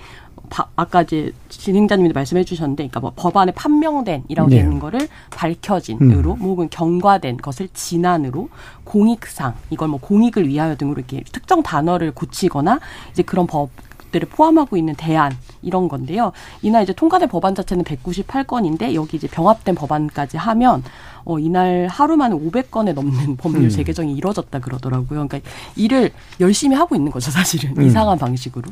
[0.52, 4.56] 바- 아까 이제 진행자님도 말씀해 주셨는데, 그러니까 뭐 법안에 판명된이라고 네.
[4.56, 6.40] 되는 거를 밝혀진으로, 음.
[6.42, 8.50] 혹은 경과된 것을 진안으로,
[8.84, 12.80] 공익상 이걸 뭐 공익을 위하여 등으로 이렇게 특정 단어를 고치거나
[13.12, 13.70] 이제 그런 법
[14.10, 16.32] 들을 포함하고 있는 대안 이런 건데요.
[16.60, 20.82] 이날 이제 통과된 법안 자체는 198건인데 여기 이제 병합된 법안까지 하면
[21.24, 23.68] 어 이날 하루 만에 500건에 넘는 법률 음.
[23.70, 25.26] 재개정이 이루어졌다 그러더라고요.
[25.26, 25.40] 그러니까
[25.76, 26.10] 일을
[26.40, 27.74] 열심히 하고 있는 거죠, 사실은.
[27.78, 27.82] 음.
[27.86, 28.70] 이상한 방식으로.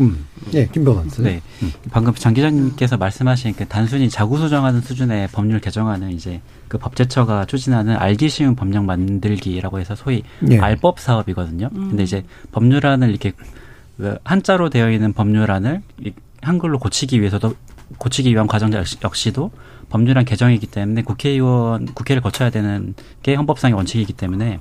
[0.00, 0.24] 음.
[0.54, 1.22] 예, 김병환 씨.
[1.22, 1.42] 네.
[1.90, 7.96] 방금 장 기자님께서 말씀하신 그 단순히 자구 수정하는 수준의 법률 개정안은 이제 그 법제처가 추진하는
[7.96, 10.58] 알기 쉬운 법령 만들기라고 해서 소위 예.
[10.58, 11.68] 알법 사업이거든요.
[11.74, 11.88] 음.
[11.90, 13.32] 근데 이제 법률안을 이렇게
[13.96, 17.54] 그 한자로 되어 있는 법률안을 이- 한글로 고치기 위해서도
[17.98, 19.50] 고치기 위한 과정 역시- 역시도
[19.90, 24.58] 법률안 개정이기 때문에 국회의원 국회를 거쳐야 되는 게 헌법상의 원칙이기 때문에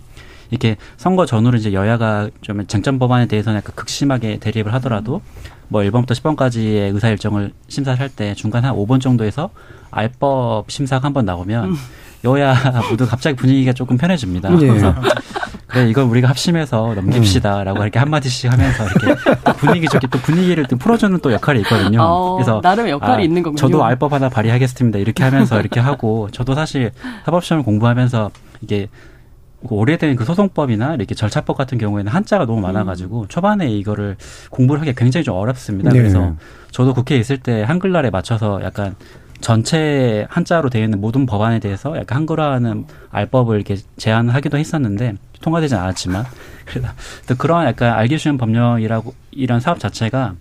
[0.52, 5.22] 이렇게 선거 전후로 이제 여야가 좀 쟁점 법안에 대해서는 약간 극심하게 대립을 하더라도
[5.70, 9.50] 뭐 1번부터 10번까지의 의사 일정을 심사를 할 때 중간 한 5번 정도에서
[9.90, 11.76] 알법 심사가 한 번 나오면
[12.26, 12.54] 여야
[12.92, 14.52] 모두 갑자기 분위기가 조금 편해집니다.
[14.62, 14.68] 예.
[14.68, 14.94] 그래서
[15.68, 20.66] 그래 이걸 우리가 합심해서 넘깁시다라고 이렇게 한 마디씩 하면서 이렇게 또 분위기 좋게 또 분위기를
[20.68, 22.02] 또 풀어주는 또 역할이 있거든요.
[22.02, 23.58] 어, 그래서 나름 역할이 아, 있는 거군요.
[23.58, 25.00] 저도 알법 하나 발의하겠습니다.
[25.00, 26.92] 이렇게 하면서 이렇게 하고 저도 사실
[27.26, 28.90] 사법 시험을 공부하면서 이게
[29.68, 34.18] 그 오래된 그 소송법이나 이렇게 절차법 같은 경우에는 한자가 너무 많아가지고 초반에 이거를
[34.50, 35.92] 공부를 하기 굉장히 좀 어렵습니다.
[35.92, 36.00] 네.
[36.00, 36.36] 그래서
[36.72, 38.96] 저도 국회에 있을 때 한글날에 맞춰서 약간
[39.40, 46.26] 전체 한자로 되어 있는 모든 법안에 대해서 약간 한글화하는 알법을 이렇게 제안하기도 했었는데 통과되진 않았지만
[46.66, 46.88] 그래서
[47.28, 50.36] 또 그런 약간 알기 쉬운 법령이라고 이런 사업 자체가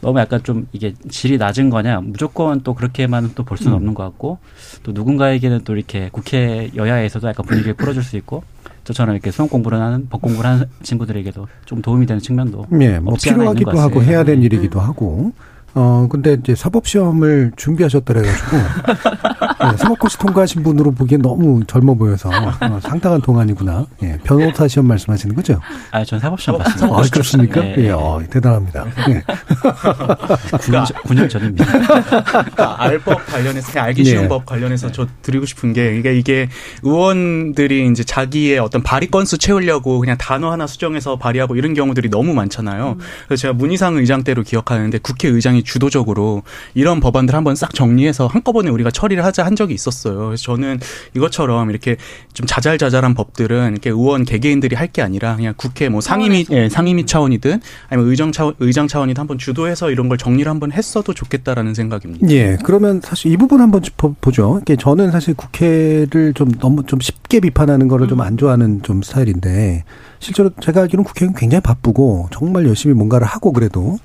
[0.00, 3.76] 너무 약간 좀 이게 질이 낮은 거냐 무조건 또 그렇게만 또 볼 수는 음.
[3.76, 4.38] 없는 것 같고
[4.82, 8.42] 또 누군가에게는 또 이렇게 국회 여야에서도 약간 분위기를 풀어줄 수 있고
[8.86, 13.14] 저처럼 이렇게 수험 공부를 하는 법 공부를 하는 친구들에게도 좀 도움이 되는 측면도 예, 뭐
[13.14, 14.10] 없지 않아 있는 필요하기도 것 하고 같습니다.
[14.12, 14.46] 해야 될 네.
[14.46, 15.32] 일이기도 하고.
[15.78, 18.56] 어, 근데 이제 사법시험을 준비하셨더래 가지고,
[19.72, 23.84] 예, 사법고시 통과하신 분으로 보기엔 너무 젊어 보여서, 어, 상당한 동안이구나.
[24.02, 25.60] 예, 변호사 시험 말씀하시는 거죠?
[25.90, 26.98] 아, 전 사법시험 어, 봤습니다.
[26.98, 27.60] 아, 그렇습니까?
[27.60, 27.90] 네, 예, 네.
[27.90, 28.86] 어, 대단합니다.
[29.10, 29.22] 예.
[30.56, 31.64] 9년, 전- 9년 전입니다.
[31.66, 34.28] 그러니까 알법 관련해서 알기 쉬운 예.
[34.28, 36.48] 법 관련해서 저 드리고 싶은 게 이게 이게
[36.84, 42.32] 의원들이 이제 자기의 어떤 발의 건수 채우려고 그냥 단어 하나 수정해서 발의하고 이런 경우들이 너무
[42.32, 42.96] 많잖아요.
[43.28, 46.42] 그래서 제가 문희상 의장 때로 기억하는데 국회의장이 주도적으로
[46.74, 50.26] 이런 법안들 한번 싹 정리해서 한꺼번에 우리가 처리를 하자 한 적이 있었어요.
[50.26, 50.80] 그래서 저는
[51.14, 51.96] 이것처럼 이렇게
[52.32, 57.06] 좀 자잘자잘한 법들은 이렇게 의원 개개인들이 할 게 아니라 그냥 국회 뭐 상임위 예, 상임위
[57.06, 62.28] 차원이든 아니면 의정 차원 의장 차원이든 한번 주도해서 이런 걸 정리를 한번 했어도 좋겠다라는 생각입니다.
[62.30, 64.60] 예, 그러면 사실 이 부분 한번 짚어보죠.
[64.62, 69.82] 이게 저는 사실 국회를 좀 너무 좀 쉽게 비판하는 거를 좀안 좋아하는 좀 스타일인데,
[70.20, 73.98] 실제로 제가 알기로는 국회는 굉장히 바쁘고, 정말 열심히 뭔가를 하고 그래도,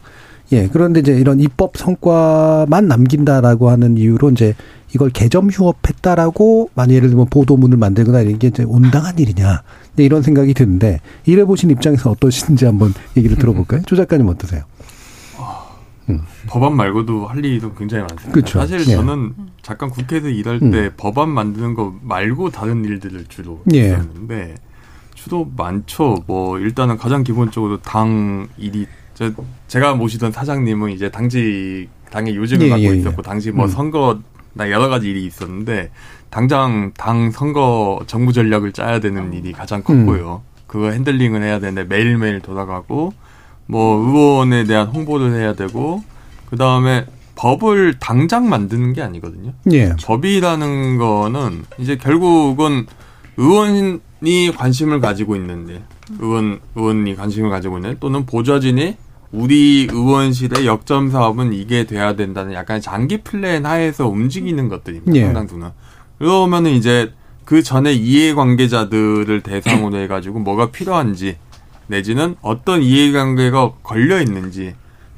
[0.52, 4.56] 예, 그런데 이제 이런 입법 성과만 남긴다라고 하는 이유로 이제
[4.94, 9.64] 이걸 개점 휴업했다라고 만약 예를 들면 보도문을 만들거나 이런 게 이제 온당한 일이냐.
[9.96, 13.82] 네, 이런 생각이 드는데, 이래 보신 입장에서 어떠신지 한번 얘기를 들어볼까요?
[13.86, 14.64] 조 작가님 어떠세요?
[16.48, 18.32] 법안 말고도 할 일도 굉장히 많습니다.
[18.34, 18.60] 그쵸.
[18.60, 18.96] 사실 예.
[18.96, 20.72] 저는 잠깐 국회에서 일할 음.
[20.72, 23.92] 때 법안 만드는 거 말고 다른 일들을 주로 예.
[23.92, 24.56] 했었는데
[25.14, 26.24] 주로 많죠.
[26.28, 29.32] 뭐 일단은 가장 기본적으로 당 일이 저,
[29.68, 32.96] 제가 모시던 사장님은 이제 당직 당의 요직을 예, 맡고 예, 예.
[32.96, 33.70] 있었고 당시 뭐 음.
[33.70, 34.22] 선거나
[34.70, 35.92] 여러 가지 일이 있었는데
[36.30, 40.44] 당장 당 선거 정부 전략을 짜야 되는 일이 가장 컸고요.
[40.68, 43.14] 그거 핸들링을 해야 되는데 매일매일 돌아가고
[43.66, 46.04] 뭐 의원에 대한 홍보를 해야 되고
[46.50, 49.54] 그 다음에 법을 당장 만드는 게 아니거든요.
[49.72, 49.96] 예.
[50.04, 52.86] 법이라는 거는 이제 결국은
[53.38, 55.82] 의원이 관심을 가지고 있는데
[56.20, 58.98] 의원 의원이 관심을 가지고 있는 또는 보좌진이
[59.32, 65.14] 우리 의원실의 역점 사업은 이게 돼야 된다는 약간 장기 플랜 하에서 움직이는 것들입니다.
[65.16, 65.26] 예.
[65.26, 65.70] 상당수는.
[66.18, 67.14] 그러면은 이제
[67.46, 71.38] 그 전에 이해관계자들을 대상으로 해가지고 뭐가 필요한지
[71.88, 74.76] 내지는 어떤 이해관계가 걸려 있는지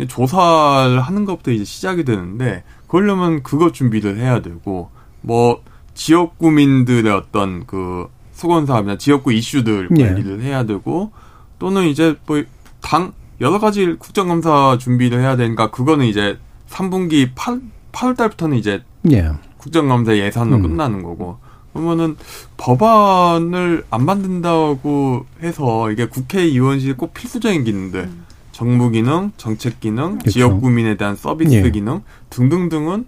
[0.08, 4.90] 조사를 하는 것부터 이제 시작이 되는데 그러려면 그거 준비를 해야 되고
[5.22, 5.62] 뭐
[5.94, 8.08] 지역 구민들의 어떤 그
[8.44, 10.06] 수건 사업이나 지역구 이슈들 예.
[10.06, 11.12] 관리를 해야 되고
[11.60, 12.44] 또는 이제 뭐
[12.84, 16.38] 당 여러 가지 국정감사 준비를 해야 되니까 그거는 이제
[16.70, 19.32] 3분기 8, 8월 달부터는 이제 예.
[19.58, 20.62] 국정감사 예산으로 음.
[20.62, 21.38] 끝나는 거고
[21.72, 22.16] 그러면은
[22.58, 28.10] 법안을 안 만든다고 해서 이게 국회의원실 꼭 필수적인 기능들
[28.52, 30.30] 정무 기능, 정책 기능, 그렇죠.
[30.30, 31.72] 지역 구민에 대한 서비스 예.
[31.72, 33.08] 기능 등등등은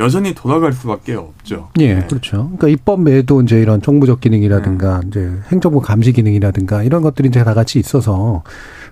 [0.00, 1.68] 여전히 돌아갈 수밖에 없죠.
[1.78, 2.06] 예, 네.
[2.06, 2.50] 그렇죠.
[2.56, 7.54] 그러니까 입법 외에도 이제 이런 정부적 기능이라든가 이제 행정부 감시 기능이라든가 이런 것들이 이제 다
[7.54, 8.42] 같이 있어서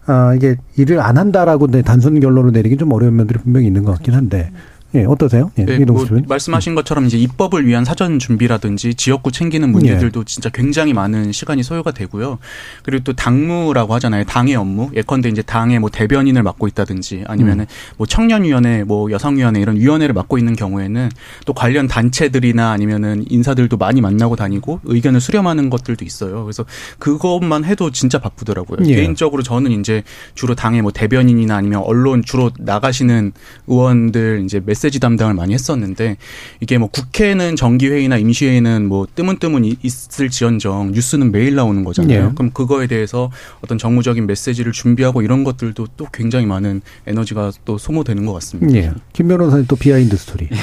[0.06, 3.92] 아 이게 일을 안 한다라고 내 단순 결론을 내리기 좀 어려운 면들이 분명히 있는 것
[3.92, 4.52] 같긴 한데
[4.94, 5.50] 예 어떠세요?
[5.58, 6.22] 예, 네, 이동수 뭐.
[6.26, 11.90] 말씀하신 것처럼 이제 입법을 위한 사전 준비라든지 지역구 챙기는 문제들도 진짜 굉장히 많은 시간이 소요가
[11.90, 12.38] 되고요.
[12.82, 14.24] 그리고 또 당무라고 하잖아요.
[14.24, 14.90] 당의 업무.
[14.94, 17.66] 예컨대 이제 당의 뭐 대변인을 맡고 있다든지 아니면은
[17.98, 21.10] 뭐 청년위원회, 뭐 여성위원회 이런 위원회를 맡고 있는 경우에는
[21.44, 26.44] 또 관련 단체들이나 아니면은 인사들도 많이 만나고 다니고 의견을 수렴하는 것들도 있어요.
[26.44, 26.64] 그래서
[26.98, 28.78] 그것만 해도 진짜 바쁘더라고요.
[28.86, 28.96] 예.
[28.96, 30.02] 개인적으로 저는 이제
[30.34, 33.32] 주로 당의 뭐 대변인이나 아니면 언론 주로 나가시는
[33.66, 36.16] 의원들 이제 메 시지 담당을 많이 했었는데
[36.60, 42.28] 이게 뭐 국회는 정기회의나 임시회의는 뭐 뜨문뜨문 이- 있을지언정 뉴스는 매일 나오는 거잖아요.
[42.30, 42.34] 예.
[42.34, 43.30] 그럼 그거에 대해서
[43.62, 48.78] 어떤 정무적인 메시지를 준비하고 이런 것들도 또 굉장히 많은 에너지가 또 소모되는 것 같습니다.
[48.78, 48.92] 예.
[49.12, 50.48] 김 변호사님 또 behind story.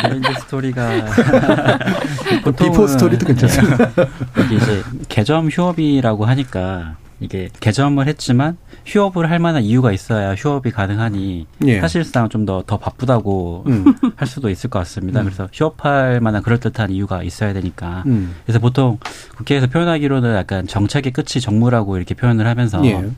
[0.00, 1.06] behind story가
[2.58, 3.90] before story도 괜찮습니다.
[4.44, 11.46] 이게 이제 개점 휴업이라고 하니까 이게 개점을 했지만 휴업을 할 만한 이유가 있어야 휴업이 가능하니
[11.64, 11.80] 예.
[11.80, 13.84] 사실상 좀 더더 바쁘다고 음.
[14.16, 15.22] 할 수도 있을 것 같습니다.
[15.22, 18.02] 그래서 휴업할 만한 그럴듯한 이유가 있어야 되니까.
[18.06, 18.36] 음.
[18.44, 18.98] 그래서 보통
[19.36, 23.10] 국회에서 표현하기로는 약간 정책의 끝이 정무라고 이렇게 표현을 하면서 예.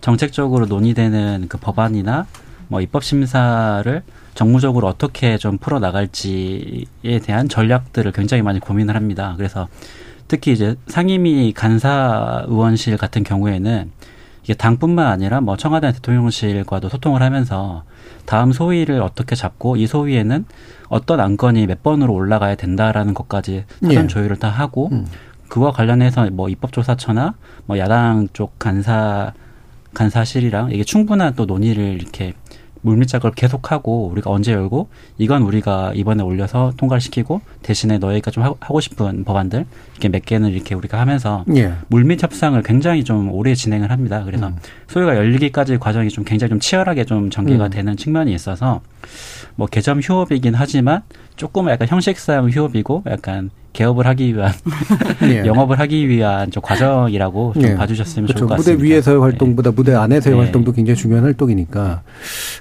[0.00, 2.26] 정책적으로 논의되는 그 법안이나
[2.68, 4.02] 뭐 입법 심사를
[4.34, 9.34] 정무적으로 어떻게 좀 풀어 나갈지에 대한 전략들을 굉장히 많이 고민을 합니다.
[9.36, 9.68] 그래서
[10.30, 13.90] 특히 이제 상임위 간사 의원실 같은 경우에는
[14.44, 17.82] 이게 당뿐만 아니라 뭐 청와대 대통령실과도 소통을 하면서
[18.26, 20.44] 다음 소위를 어떻게 잡고 이 소위에는
[20.88, 24.06] 어떤 안건이 몇 번으로 올라가야 된다라는 것까지 사전 예.
[24.06, 25.04] 조율을 다 하고 음.
[25.48, 27.34] 그와 관련해서 뭐 입법조사처나
[27.66, 29.32] 뭐 야당 쪽 간사
[29.94, 32.34] 간사실이랑 이게 충분한 또 논의를 이렇게
[32.82, 34.88] 물밑 작업을 계속하고 우리가 언제 열고
[35.18, 40.24] 이건 우리가 이번에 올려서 통과를 시키고 대신에 너희가 좀 하- 하고 싶은 법안들 이렇게 몇
[40.24, 41.74] 개는 이렇게 우리가 하면서 예.
[41.88, 44.22] 물밑 협상을 굉장히 좀 오래 진행을 합니다.
[44.24, 44.56] 그래서 음.
[44.88, 47.70] 소위가 열리기까지 과정이 좀 굉장히 좀 치열하게 좀 전개가 음.
[47.70, 48.80] 되는 측면이 있어서
[49.60, 51.02] 뭐 개점 휴업이긴 하지만
[51.36, 54.52] 조금 약간 형식상 휴업이고 약간 개업을 하기 위한
[55.28, 55.44] 예.
[55.44, 57.74] 영업을 하기 위한 저 과정이라고 좀 예.
[57.74, 58.38] 봐주셨으면 그렇죠.
[58.38, 58.82] 좋을 것 무대 같습니다.
[58.82, 60.42] 위에서의 활동보다 무대 안에서의 네.
[60.42, 62.00] 활동도 굉장히 중요한 활동이니까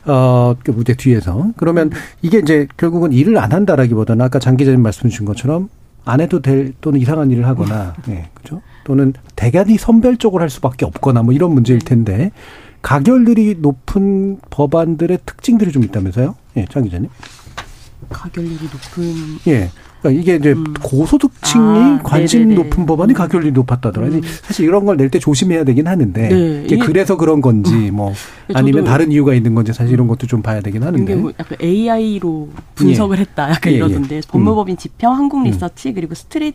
[0.08, 1.90] 어, 그 무대 뒤에서 그러면
[2.22, 5.70] 이게 이제 결국은 일을 안 한다라기보다는 아까 장 기자님 말씀 주신 것처럼
[6.04, 8.62] 안 해도 될 또는 이상한 일을 하거나 예, 그죠?
[8.84, 12.32] 또는 대단히 선별적으로 할 수밖에 없거나 뭐 이런 문제일 텐데
[12.82, 16.36] 가결률이 높은 법안들의 특징들이 좀 있다면서요?
[16.58, 17.10] 예, 장 기자님.
[18.10, 19.14] 가결률이 높은
[19.48, 19.70] 예.
[20.02, 20.74] 그러니까 이게 이제 음.
[20.82, 22.64] 고소득층이 아, 관심 네네네.
[22.64, 24.08] 높은 법안이 가결률이 높았다더라.
[24.08, 24.22] 음.
[24.24, 28.14] 사실 이런 걸 낼 때 조심해야 되긴 하는데 네, 이게 그래서 그런 건지 뭐
[28.48, 31.16] 저도 아니면 다른 이유가 있는 건지 사실 이런 것도 좀 봐야 되긴 하는데.
[31.16, 33.78] 뭐 약간 AI로 분석을 했다 약간 예, 예.
[33.80, 36.54] 이러던데 법무법인 지평, 한국 리서치 그리고 Strategy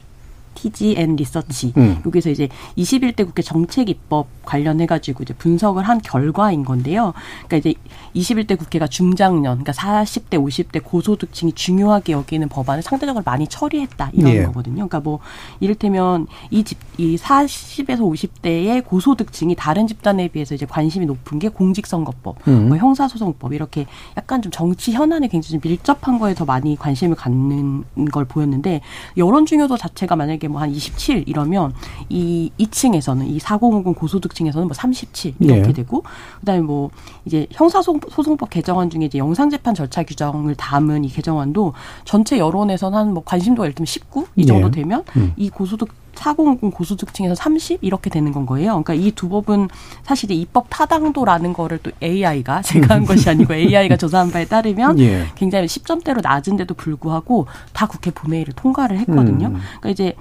[0.96, 2.00] and Research 음.
[2.06, 7.12] 여기서 이제 21대 국회 정책 입법 관련해 가지고 이제 분석을 한 결과인 건데요.
[7.46, 7.74] 그러니까 이제
[8.14, 14.44] 21대 국회가 중장년, 그러니까 40대, 50대 고소득층이 중요하게 여기는 법안을 상대적으로 많이 처리했다 이런 예.
[14.44, 14.74] 거거든요.
[14.88, 15.18] 그러니까 뭐
[15.60, 22.46] 이를테면 이 집 이 40에서 50대의 고소득층이 다른 집단에 비해서 이제 관심이 높은 게 공직선거법,
[22.46, 22.68] 음.
[22.68, 23.86] 뭐 형사소송법 이렇게
[24.16, 28.80] 약간 좀 정치 현안에 굉장히 좀 밀접한 거에 더 많이 관심을 갖는 걸 보였는데
[29.16, 31.72] 여론 중요도 자체가 만약에 뭐 한 27 이러면
[32.08, 35.72] 이 2층에서는 이 4050 고소득층에서는 뭐 37 이렇게 예.
[35.72, 36.02] 되고
[36.40, 36.90] 그다음에 뭐
[37.24, 41.72] 이제 형사소송법 개정안 중에 이제 영상 재판 절차 규정을 담은 이 개정안도
[42.04, 44.70] 전체 여론에서는 한 뭐 관심도가 예를 들면 19 이 정도 예.
[44.70, 45.32] 되면 음.
[45.36, 48.82] 이 고소득 40 고소득층에서 30 이렇게 되는 건 거예요.
[48.82, 49.68] 그러니까 이 두 법은
[50.04, 55.26] 사실 입법 타당도라는 거를 또 AI가 제가 한 것이 아니고 AI가 조사한 바에 따르면 예.
[55.34, 59.48] 굉장히 10점대로 낮은데도 불구하고 다 국회 본회의를 통과를 했거든요.
[59.48, 59.54] 음.
[59.80, 60.14] 그러니까 이제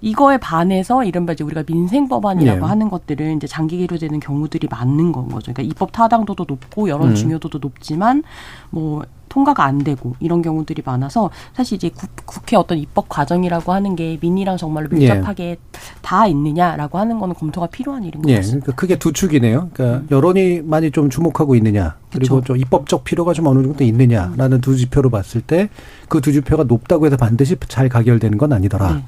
[0.00, 2.68] 이거에 반해서 이른바 이제 우리가 민생 법안이라고 예.
[2.68, 5.52] 하는 것들은 이제 장기 계류되는 경우들이 많은 건 거죠.
[5.52, 7.14] 그러니까 입법 타당도도 높고 여론 음.
[7.14, 8.22] 중요도도 높지만
[8.70, 13.96] 뭐 통과가 안 되고 이런 경우들이 많아서 사실 이제 국, 국회 어떤 입법 과정이라고 하는
[13.96, 15.56] 게 민의랑 정말로 밀접하게
[16.02, 18.64] 다 있느냐라고 하는 거는 검토가 필요한 일인 것 예, 같습니다.
[18.66, 19.70] 그러니까 크게 두 축이네요.
[19.72, 22.46] 그러니까 여론이 많이 좀 주목하고 있느냐, 그리고 그쵸.
[22.46, 25.68] 좀 입법적 필요가 좀 어느 정도 있느냐라는 두 지표로 봤을 때
[26.08, 28.94] 그 두 지표가 높다고 해서 반드시 잘 가결되는 건 아니더라.
[28.94, 29.04] 네.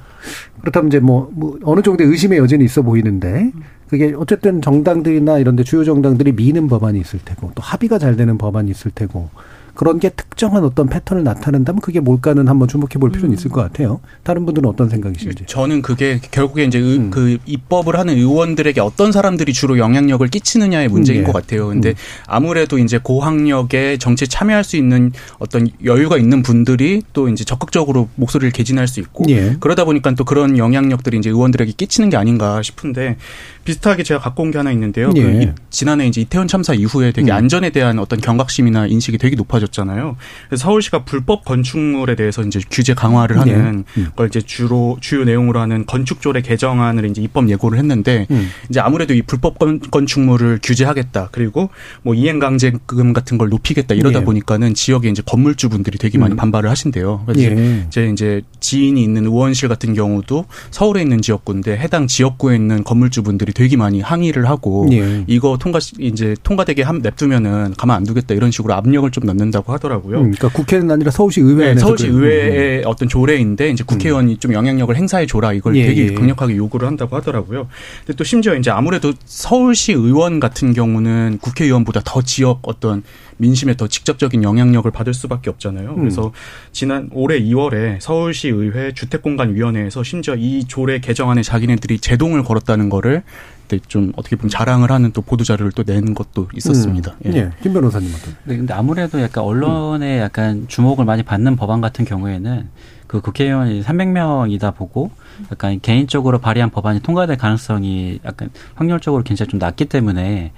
[0.61, 3.51] 그렇다면 이제 뭐, 뭐 어느 정도의 의심의 여지는 있어 보이는데
[3.89, 8.37] 그게 어쨌든 정당들이나 이런 데 주요 정당들이 미는 법안이 있을 테고 또 합의가 잘 되는
[8.37, 9.29] 법안이 있을 테고
[9.73, 13.99] 그런 게 특정한 어떤 패턴을 나타낸다면 그게 뭘까는 한번 주목해 볼 필요는 있을 것 같아요.
[14.23, 15.45] 다른 분들은 어떤 생각이신지.
[15.47, 17.09] 저는 그게 결국에 이제 의- 음.
[17.11, 21.23] 그 입법을 하는 의원들에게 어떤 사람들이 주로 영향력을 끼치느냐의 문제인 예.
[21.23, 21.67] 것 같아요.
[21.69, 21.93] 근데
[22.27, 28.51] 아무래도 이제 고학력에 정치에 참여할 수 있는 어떤 여유가 있는 분들이 또 이제 적극적으로 목소리를
[28.51, 29.55] 개진할 수 있고 예.
[29.59, 33.17] 그러다 보니까 또 그런 영향력들이 이제 의원들에게 끼치는 게 아닌가 싶은데
[33.63, 35.11] 비슷하게 제가 갖고 온 게 하나 있는데요.
[35.15, 35.21] 예.
[35.21, 37.35] 그 이- 지난해 이제 이태원 참사 이후에 되게 음.
[37.37, 40.15] 안전에 대한 어떤 경각심이나 인식이 되게 높아졌 잖아요.
[40.47, 44.01] 그래서 서울시가 불법 건축물에 대해서 이제 규제 강화를 하는 예.
[44.01, 44.07] 음.
[44.15, 48.49] 걸 이제 주로 주요 내용으로 하는 건축조례 개정안을 이제 입법 예고를 했는데 음.
[48.69, 51.29] 이제 아무래도 이 불법 건, 건축물을 규제하겠다.
[51.31, 51.69] 그리고
[52.03, 53.95] 뭐 이행 강제금 같은 걸 높이겠다.
[53.95, 54.23] 이러다 예.
[54.23, 56.37] 보니까는 지역에 이제 건물주분들이 되게 많이 음.
[56.37, 57.23] 반발을 하신대요.
[57.25, 57.87] 그래서 예.
[57.89, 63.77] 제 이제 지인이 있는 의원실 같은 경우도 서울에 있는 지역구인데 해당 지역구에 있는 건물주분들이 되게
[63.77, 65.23] 많이 항의를 하고 예.
[65.27, 69.73] 이거 통과 이제 통과되게 함 냅두면은 가만 안 두겠다 이런 식으로 압력을 좀 넣는 다고
[69.73, 70.17] 하더라고요.
[70.17, 74.53] 음, 그러니까 국회는 아니라 서울시 의회 네, 서울시 그- 의회의 어떤 조례인데 이제 국회의원이 좀
[74.53, 76.13] 영향력을 행사해 줘라 이걸 예, 되게 예.
[76.13, 77.67] 강력하게 요구를 한다고 하더라고요.
[78.05, 83.03] 근데 또 심지어 이제 아무래도 서울시 의원 같은 경우는 국회의원보다 더 지역 어떤
[83.37, 85.91] 민심에 더 직접적인 영향력을 받을 수밖에 없잖아요.
[85.91, 85.95] 음.
[85.97, 86.31] 그래서
[86.71, 93.23] 지난 올해 2월에 서울시 의회 주택공간위원회에서 심지어 이 조례 개정안에 자기네들이 제동을 걸었다는 거를
[93.71, 97.15] 그때 좀 어떻게 보면 자랑을 하는 또 보도 자료를 또 낸 것도 있었습니다.
[97.25, 97.33] 음.
[97.33, 97.51] 예.
[97.63, 98.35] 김 변호사님 어떤?
[98.43, 102.69] 네, 근데 아무래도 약간 언론에 약간 주목을 많이 받는 법안 같은 경우에는
[103.07, 105.11] 그 국회의원이 300명이다 보고
[105.51, 110.51] 약간 개인적으로 발의한 법안이 통과될 가능성이 약간 확률적으로 굉장히 좀 낮기 때문에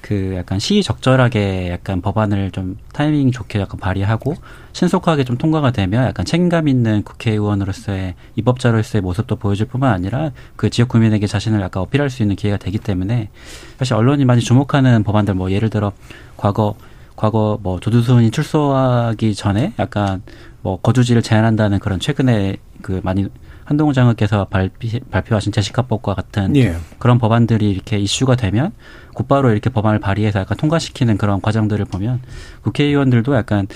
[0.00, 4.34] 그 약간 시의적절하게 약간 법안을 좀 타이밍 좋게 약간 발의하고
[4.72, 10.88] 신속하게 좀 통과가 되면 약간 책임감 있는 국회의원으로서의 입법자로서의 모습도 보여줄 뿐만 아니라 그 지역
[10.88, 13.30] 구민에게 자신을 약간 어필할 수 있는 기회가 되기 때문에
[13.78, 15.92] 사실 언론이 많이 주목하는 법안들 뭐 예를 들어
[16.36, 16.76] 과거
[17.16, 20.22] 과거 뭐 조두순이 출소하기 전에 약간
[20.62, 23.28] 뭐 거주지를 제한한다는 그런 최근에 그 많이
[23.68, 26.74] 한동훈 장관께서 발피, 발표하신 제시카법과 같은 예.
[26.98, 28.72] 그런 법안들이 이렇게 이슈가 되면
[29.12, 32.22] 곧바로 이렇게 법안을 발의해서 약간 통과시키는 그런 과정들을 보면
[32.62, 33.66] 국회의원들도 약간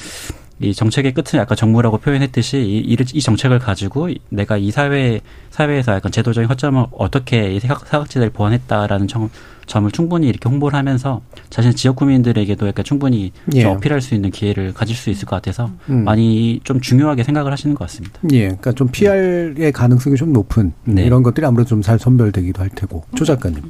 [0.60, 5.92] 이 정책의 끝은 약간 정무라고 표현했듯이 이, 이, 이 정책을 가지고 내가 이 사회 사회에서
[5.92, 9.28] 약간 제도적인 허점을 어떻게 이 사각, 사각지대를 보완했다라는 점,
[9.72, 13.62] 점을 충분히 이렇게 홍보를 하면서 자신 지역 구민들에게도 약간 충분히 예.
[13.62, 16.04] 좀 어필할 수 있는 기회를 가질 수 있을 것 같아서 음.
[16.04, 18.20] 많이 좀 중요하게 생각을 하시는 것 같습니다.
[18.32, 21.04] 예, 그러니까 좀 PR의 가능성이 좀 높은 네.
[21.04, 23.02] 이런 것들이 아무래도 좀 잘 선별되기도 할 테고.
[23.16, 23.60] 조 작가님.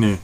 [0.00, 0.18] 네.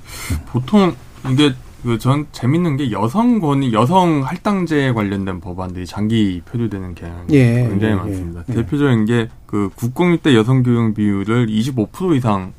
[0.46, 0.92] 보통
[1.31, 7.92] 이게 그전 재밌는 게 여성 권위, 여성 할당제 관련된 법안들이 장기 표류되는 경향이 예, 굉장히
[7.92, 8.44] 예, 많습니다.
[8.48, 8.55] 예.
[8.55, 12.53] 대표적인 게그 국공립대 여성 교육 비율을 25% 이상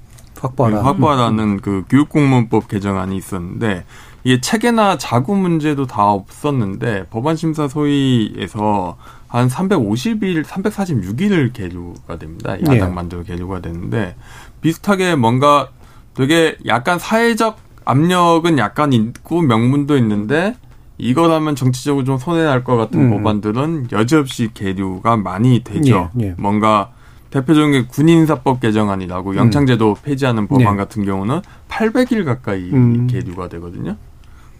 [0.43, 0.83] 확보하라.
[0.83, 3.85] 확보하라는 그 교육공무원법 개정안이 있었는데
[4.23, 12.55] 이게 체계나 자구 문제도 다 없었는데 법안 심사 소위에서 한 350일, 346일을 계류가 됩니다.
[12.59, 12.75] 예.
[12.75, 14.15] 야당만대로 계류가 되는데
[14.61, 15.69] 비슷하게 뭔가
[16.13, 20.55] 되게 약간 사회적 압력은 약간 있고 명분도 있는데
[20.99, 23.09] 이거라면 정치적으로 좀 손해날 것 같은 음.
[23.09, 26.11] 법안들은 여지없이 계류가 많이 되죠.
[26.21, 26.35] 예, 예.
[26.37, 26.92] 뭔가
[27.33, 30.71] 대표적인 게 군인사법 개정안이라고 영창제도 폐지하는 법안 음.
[30.73, 30.77] 네.
[30.77, 33.07] 같은 경우는 800일 가까이 음.
[33.07, 33.97] 계류가 되거든요.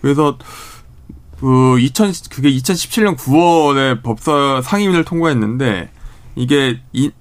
[0.02, 0.40] 그래서
[1.40, 5.92] 그 2000, 그게 2017년 9월에 법사 상임위를 통과했는데
[6.36, 7.12] 이게 이,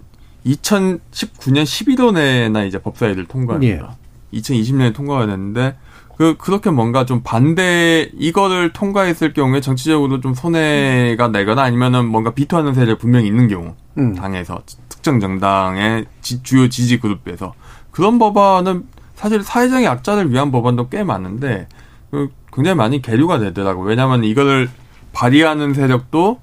[0.47, 3.99] 2019년 11월에나 이제 법사위를 통과합니다.
[4.33, 5.77] 2020년에 통과가 됐는데
[6.17, 12.75] 그 그렇게 뭔가 좀 반대 이거를 통과했을 경우에 정치적으로 좀 손해가 나거나 아니면은 뭔가 비토하는
[12.75, 14.15] 세력 분명히 있는 경우 음.
[14.15, 17.55] 당에서 특정 정당의 지- 주요 지지 그룹에서
[17.91, 18.85] 그런 법안은
[19.15, 21.69] 사실 사회적인 약자를 위한 법안도 꽤 많은데
[22.11, 23.83] 그 굉장히 많이 계류가 되더라고.
[23.83, 24.69] 요 왜냐하면 이거를
[25.13, 26.41] 발의하는 세력도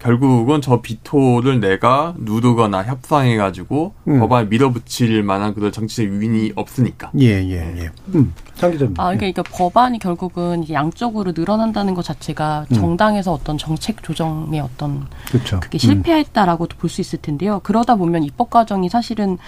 [0.00, 4.20] 결국은 저 비토를 내가 누르거나 협상해가지고 음.
[4.20, 7.10] 법안에 밀어붙일 만한 그런 정치적 유인이 없으니까.
[7.20, 7.90] 예, 예, 예.
[8.14, 8.94] 음, 장 기자님.
[8.98, 12.74] 아, 그러니까 이게 법안이 결국은 양쪽으로 늘어난다는 것 자체가 음.
[12.74, 15.60] 정당에서 어떤 정책 조정의 어떤 그렇죠.
[15.60, 17.60] 그게 실패했다라고도 볼 수 있을 텐데요.
[17.62, 19.38] 그러다 보면 입법 과정이 사실은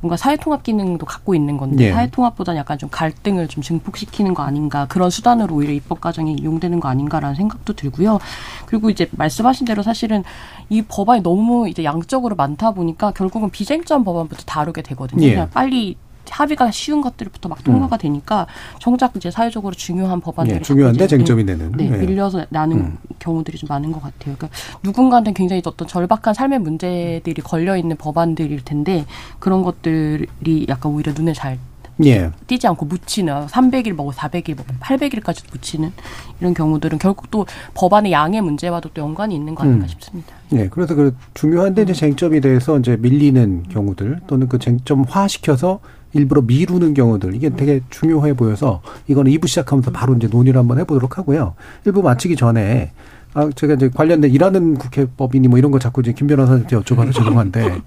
[0.00, 1.92] 뭔가 사회통합 기능도 갖고 있는 건데 예.
[1.92, 6.88] 사회통합보다는 약간 좀 갈등을 좀 증폭시키는 거 아닌가 그런 수단으로 오히려 입법 과정이 이용되는 거
[6.88, 8.18] 아닌가라는 생각도 들고요.
[8.66, 10.24] 그리고 이제 말씀하신 대로 사실은
[10.70, 15.26] 이 법안이 너무 이제 양적으로 많다 보니까 결국은 비쟁점 법안부터 다루게 되거든요.
[15.26, 15.32] 예.
[15.32, 15.96] 그냥 빨리
[16.30, 18.46] 합의가 쉬운 것들부터 막 통과가 되니까
[18.78, 21.72] 정작 이제 사회적으로 중요한 법안들이 예, 중요한데 쟁점이 되는.
[21.72, 21.96] 네, 예.
[21.96, 22.98] 밀려서 나는 음.
[23.18, 24.36] 경우들이 좀 많은 것 같아요.
[24.36, 24.48] 그러니까
[24.82, 29.04] 누군가한테 굉장히 어떤 절박한 삶의 문제들이 걸려 있는 법안들일 텐데
[29.38, 31.58] 그런 것들이 약간 오히려 눈에 잘
[32.04, 32.30] 예.
[32.46, 35.92] 띄지 않고 묻히는 300일 먹고 400일 먹고 800일까지 묻히는
[36.40, 39.88] 이런 경우들은 결국 또 법안의 양의 문제와도 또 연관이 있는 거 아닌가 음.
[39.88, 40.34] 싶습니다.
[40.52, 45.80] 예, 그래서 그 중요한데 이제 쟁점이 돼서 이제 밀리는 경우들 또는 그 쟁점화 시켜서
[46.12, 51.18] 일부러 미루는 경우들 이게 되게 중요해 보여서 이거는 2부 시작하면서 바로 이제 논의를 한번 해보도록
[51.18, 51.54] 하고요.
[51.86, 52.92] 1부 마치기 전에
[53.32, 57.80] 아 제가 이제 관련된 일하는 국회법인이 뭐 이런 거 자꾸 이제 김 변호사한테 여쭤봐서 죄송한데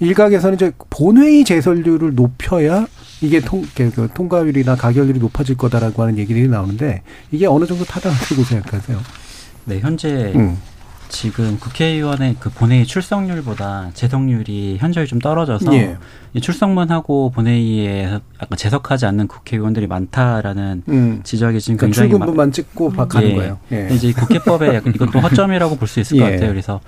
[0.00, 2.86] 일각에서는 이제 본회의 제설률을 높여야
[3.22, 8.42] 이게 통, 그, 그 통과율이나 가결률이 높아질 거다라고 하는 얘기들이 나오는데 이게 어느 정도 타당하다고
[8.42, 8.98] 생각하세요?
[9.66, 10.58] 네, 현재 음.
[11.18, 15.96] 지금 국회의원의 그 본회의 출석률보다 재석률이 현저히 좀 떨어져서 예.
[16.34, 18.04] 이 출석만 하고 본회의에
[18.42, 21.20] 약간 재석하지 않는 국회의원들이 많다라는 음.
[21.22, 23.34] 지적이 지금 그러니까 굉장히 많- 출근부만 찍고 바- 가는 예.
[23.36, 23.58] 거예요.
[23.70, 23.88] 예.
[23.92, 26.32] 이제 국회법에 이것도 허점이라고 볼 수 있을 것 예.
[26.32, 26.50] 같아요.
[26.50, 26.80] 그래서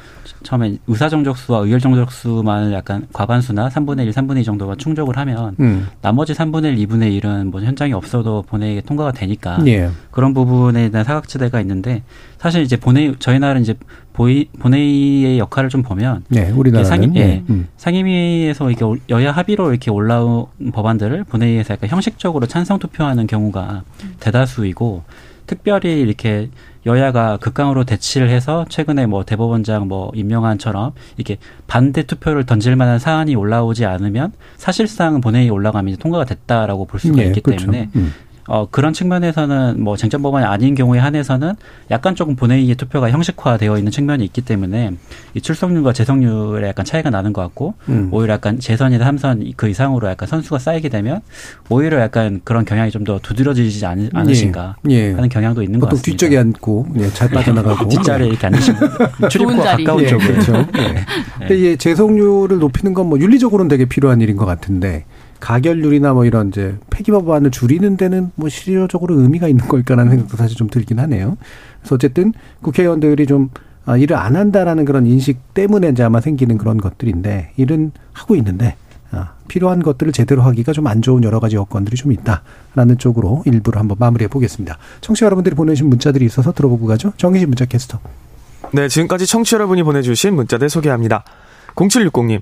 [0.42, 5.86] 처음에 의사 정적수와 의열 정적수만을 약간 과반수나 3분의 1, 3분의 2 정도가 충족을 하면 음.
[6.02, 9.88] 나머지 3분의 1, 2분의 1은 뭐 현장이 없어도 본회의에 통과가 되니까 예.
[10.10, 12.02] 그런 부분에 대한 사각지대가 있는데
[12.38, 13.74] 사실 이제 본회의 저희 나라는 이제
[14.12, 17.20] 보이, 본회의의 역할을 좀 보면 네, 우리나라는 상임- 예.
[17.20, 17.42] 예.
[17.50, 17.68] 음.
[17.76, 23.82] 상임위에서 이게 올- 여야 합의로 이렇게 올라온 법안들을 본회의에서 약간 형식적으로 찬성 투표하는 경우가
[24.20, 25.02] 대다수이고
[25.46, 26.50] 특별히 이렇게
[26.86, 33.34] 여야가 극강으로 대치를 해서 최근에 뭐 대법원장 뭐 임명안처럼 이렇게 반대 투표를 던질 만한 사안이
[33.34, 37.60] 올라오지 않으면 사실상 본회의에 올라가면 이제 통과가 됐다라고 볼 수가 예, 있기 그렇죠.
[37.66, 38.12] 때문에 음.
[38.46, 41.54] 어, 그런 측면에서는 뭐 쟁점 법안이 아닌 경우에 한해서는
[41.90, 44.92] 약간 조금 본회의의 투표가 형식화되어 있는 측면이 있기 때문에
[45.34, 48.08] 이 출석률과 재석률에 약간 차이가 나는 것 같고 음.
[48.12, 51.20] 오히려 약간 재선이나 삼선 그 이상으로 약간 선수가 쌓이게 되면
[51.70, 54.94] 오히려 약간 그런 경향이 좀 더 두드러지지 않, 않으신가 예.
[55.10, 55.12] 예.
[55.12, 56.10] 하는 경향도 있는 것 같습니다.
[56.10, 58.80] 뒤쪽에 앉고 예, 잘 빠져나가고 뒷자리에 이렇게 앉으시면
[59.30, 59.84] 출입구와 자리.
[59.84, 60.56] 가까운 예, 쪽에 그렇죠.
[60.56, 61.04] 예.
[61.38, 65.04] 근데 이 재석률을 높이는 건 뭐 윤리적으로는 되게 필요한 일인 것 같은데
[65.40, 70.56] 가결률이나 뭐 이런 이제 폐기 법안을 줄이는 데는 뭐 실효적으로 의미가 있는 걸까라는 생각도 사실
[70.56, 71.36] 좀 들긴 하네요.
[71.80, 72.32] 그래서 어쨌든
[72.62, 73.50] 국회의원들이 좀
[73.84, 78.74] 아, 일을 안 한다라는 그런 인식 때문에 이제 아마 생기는 그런 것들인데 일은 하고 있는데
[79.12, 83.78] 아, 필요한 것들을 제대로 하기가 좀 안 좋은 여러 가지 여건들이 좀 있다라는 쪽으로 일부를
[83.78, 84.78] 한번 마무리해 보겠습니다.
[85.00, 87.12] 청취자 여러분들이 보내주신 문자들이 있어서 들어보고 가죠.
[87.16, 88.00] 정희진 문자 캐스터.
[88.72, 91.24] 네, 지금까지 청취 자 여러분이 보내주신 문자들 소개합니다.
[91.76, 92.40] 0760님.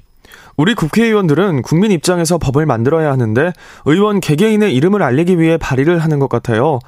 [0.56, 3.52] 우리 국회의원들은 국민 입장에서 법을 만들어야 하는데
[3.86, 6.78] 의원 개개인의 이름을 알리기 위해 발의를 하는 것 같아요.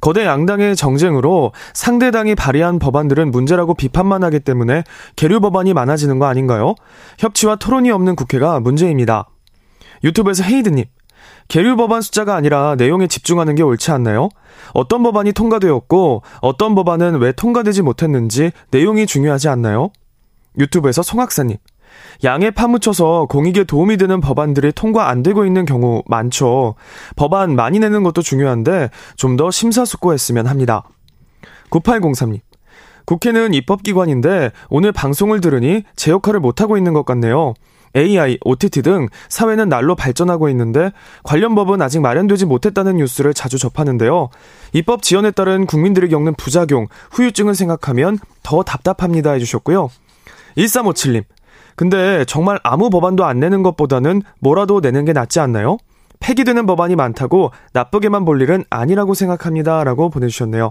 [0.00, 4.84] 거대 양당의 정쟁으로 상대당이 발의한 법안들은 문제라고 비판만 하기 때문에
[5.16, 6.74] 계류 법안이 많아지는 거 아닌가요?
[7.18, 9.28] 협치와 토론이 없는 국회가 문제입니다.
[10.02, 10.84] 유튜브에서 헤이드님.
[11.48, 14.28] 계류 법안 숫자가 아니라 내용에 집중하는 게 옳지 않나요?
[14.72, 19.90] 어떤 법안이 통과되었고 어떤 법안은 왜 통과되지 못했는지 내용이 중요하지 않나요?
[20.58, 21.56] 유튜브에서 송학사님.
[22.22, 26.76] 양에 파묻혀서 공익에 도움이 되는 법안들이 통과 안 되고 있는 경우 많죠.
[27.16, 30.84] 법안 많이 내는 것도 중요한데 좀 더 심사숙고했으면 합니다.
[31.70, 32.40] 9803님.
[33.04, 37.54] 국회는 입법기관인데 오늘 방송을 들으니 제 역할을 못하고 있는 것 같네요.
[37.96, 40.90] AI, OTT 등 사회는 날로 발전하고 있는데
[41.22, 44.30] 관련 법은 아직 마련되지 못했다는 뉴스를 자주 접하는데요.
[44.72, 49.90] 입법 지연에 따른 국민들이 겪는 부작용, 후유증을 생각하면 더 답답합니다 해주셨고요.
[50.56, 51.24] 1357님.
[51.76, 55.78] 근데 정말 아무 법안도 안 내는 것보다는 뭐라도 내는 게 낫지 않나요?
[56.20, 59.84] 폐기되는 법안이 많다고 나쁘게만 볼 일은 아니라고 생각합니다.
[59.84, 60.70] 라고 보내주셨네요.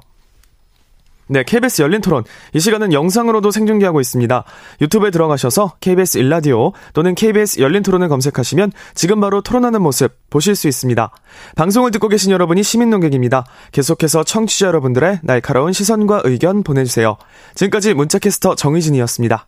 [1.28, 2.24] 네, KBS 열린 토론.
[2.54, 4.44] 이 시간은 영상으로도 생중계하고 있습니다.
[4.82, 10.68] 유튜브에 들어가셔서 KBS 일라디오 또는 KBS 열린 토론을 검색하시면 지금 바로 토론하는 모습 보실 수
[10.68, 11.12] 있습니다.
[11.56, 13.46] 방송을 듣고 계신 여러분이 시민 농객입니다.
[13.72, 17.18] 계속해서 청취자 여러분들의 날카로운 시선과 의견 보내주세요.
[17.56, 19.48] 지금까지 문자캐스터 정의진이었습니다.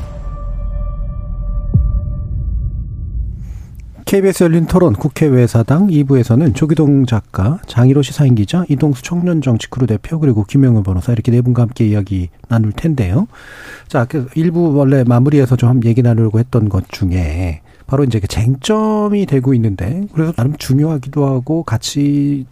[4.11, 9.87] KBS 열린 토론 국회 외 사당 2부에서는 조기동 작가, 장희로 시사인 기자, 이동수 청년정치 크루
[9.87, 13.29] 대표 그리고 김영우 변호사 이렇게 네 분과 함께 이야기 나눌 텐데요.
[13.87, 19.25] 자, 그 1부 원래 마무리해서 좀 얘기 나누려고 했던 것 중에 바로 이제 그 쟁점이
[19.27, 22.45] 되고 있는데 그래서 나름 중요하기도 하고 같이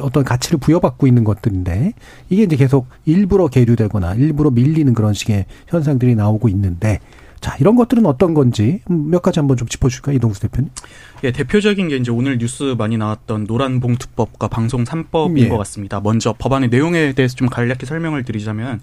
[0.00, 1.92] 어떤 가치를 부여받고 있는 것들인데
[2.30, 7.00] 이게 이제 계속 일부러 계류되거나 일부러 밀리는 그런 식의 현상들이 나오고 있는데
[7.42, 10.70] 자, 이런 것들은 어떤 건지 몇 가지 한번 좀 짚어줄까요, 이동수 대표님?
[11.24, 15.48] 예, 대표적인 게 이제 오늘 뉴스 많이 나왔던 노란 봉투법과 방송 3법인 예.
[15.48, 16.00] 것 같습니다.
[16.00, 18.80] 먼저 법안의 내용에 대해서 좀 간략히 설명을 드리자면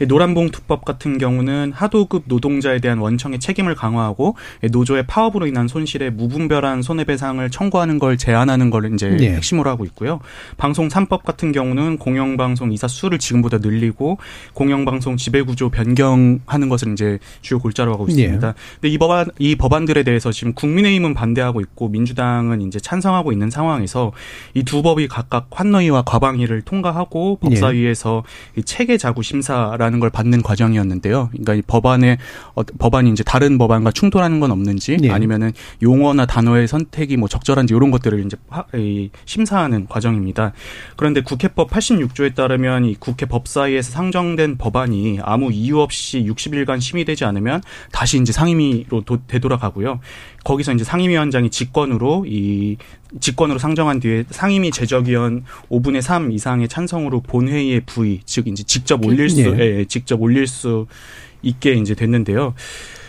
[0.00, 5.66] 이 노란 봉투법 같은 경우는 하도급 노동자에 대한 원청의 책임을 강화하고 이 노조의 파업으로 인한
[5.66, 9.32] 손실에 무분별한 손해배상을 청구하는 걸 제한하는 걸 이제 예.
[9.32, 10.20] 핵심으로 하고 있고요.
[10.58, 14.18] 방송 3법 같은 경우는 공영방송 이사 수를 지금보다 늘리고
[14.54, 18.48] 공영방송 지배구조 변경하는 것을 이제 주요 골자로 하고 있습니다.
[18.48, 18.52] 예.
[18.74, 24.12] 근데 이 법안 이 법안들에 대해서 지금 국민의힘은 반대하고 있고 민주당은 이제 찬성하고 있는 상황에서
[24.54, 28.22] 이 두 법이 각각 환노위와 과방위를 통과하고 법사위에서
[28.56, 31.28] 이 체계 자구 심사라는 걸 받는 과정이었는데요.
[31.32, 32.18] 그러니까 이 법안에
[32.54, 35.10] 어, 법안이 이제 다른 법안과 충돌하는 건 없는지 예.
[35.10, 35.52] 아니면은
[35.82, 40.52] 용어나 단어의 선택이 뭐 적절한지 이런 것들을 이제 하- 이 심사하는 과정입니다.
[40.96, 47.62] 그런데 국회법 86조에 따르면 이 국회 법사위에서 상정된 법안이 아무 이유 없이 60일간 심의되지 않으면
[47.92, 50.00] 다시 이제 상임위로 도- 되돌아가고요.
[50.44, 52.76] 거기서 이제 상임위원장이 직권으로 이
[53.20, 59.28] 직권으로 상정한 뒤에 상임위 제적위원 5분의 3 이상의 찬성으로 본회의에 부의, 즉 이제 직접 올릴
[59.28, 59.44] 수, 예.
[59.58, 60.86] 예, 예, 직접 올릴 수
[61.42, 62.54] 있게 이제 됐는데요.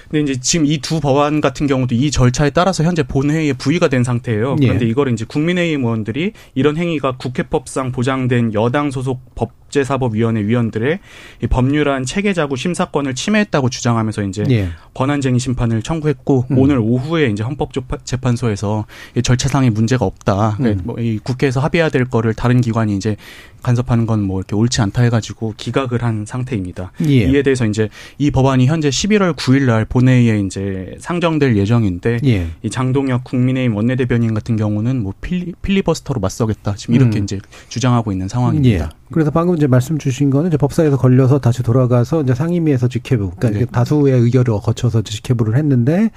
[0.09, 4.03] 근데 이제 지금 이 두 법안 같은 경우도 이 절차에 따라서 현재 본회의에 부의가 된
[4.03, 4.57] 상태예요.
[4.61, 4.65] 예.
[4.67, 10.99] 그런데 이걸 이제 국민의힘 의원들이 이런 행위가 국회법상 보장된 여당 소속 법 제사법위원회 위원들의
[11.43, 14.69] 이 법률안 체계자구 심사권을 침해했다고 주장하면서 이제 예.
[14.93, 16.57] 권한쟁의 심판을 청구했고 음.
[16.57, 20.57] 오늘 오후에 이제 헌법재판소에서 이 절차상의 문제가 없다.
[20.61, 20.81] 음.
[20.83, 23.17] 뭐이 국회에서 합의해야 될 거를 다른 기관이 이제
[23.61, 26.91] 간섭하는 건 뭐 이렇게 옳지 않다 해가지고 기각을 한 상태입니다.
[27.07, 27.25] 예.
[27.25, 32.47] 이에 대해서 이제 이 법안이 현재 11월 9일 날 본회의에 이제 상정될 예정인데 예.
[32.63, 37.23] 이 장동혁 국민의힘 원내대변인 같은 경우는 뭐 필리, 필리버스터로 맞서겠다 지금 이렇게 음.
[37.23, 38.29] 이제 주장하고 있는 예.
[38.29, 38.91] 상황입니다.
[39.11, 43.59] 그래서 방금 이제 말씀 주신 거는 이제 법사에서 걸려서 다시 돌아가서 이제 상임위에서 직회부, 그러니까
[43.59, 43.65] 네.
[43.71, 46.09] 다수의 의결을 거쳐서 직회부를 했는데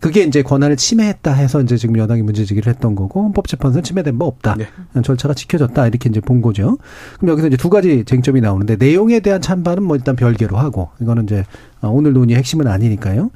[0.00, 4.26] 그게 이제 권한을 침해했다 해서 이제 지금 여당이 문제 제기를 했던 거고 헌법재판소는 침해된 바
[4.26, 4.56] 없다.
[4.56, 4.66] 네.
[5.02, 6.76] 절차가 지켜졌다 이렇게 이제 본 거죠.
[7.18, 11.24] 그럼 여기서 이제 두 가지 쟁점이 나오는데 내용에 대한 찬반은 뭐 일단 별개로 하고 이거는
[11.24, 11.44] 이제
[11.80, 13.30] 어, 오늘 논의 핵심은 아니니까요.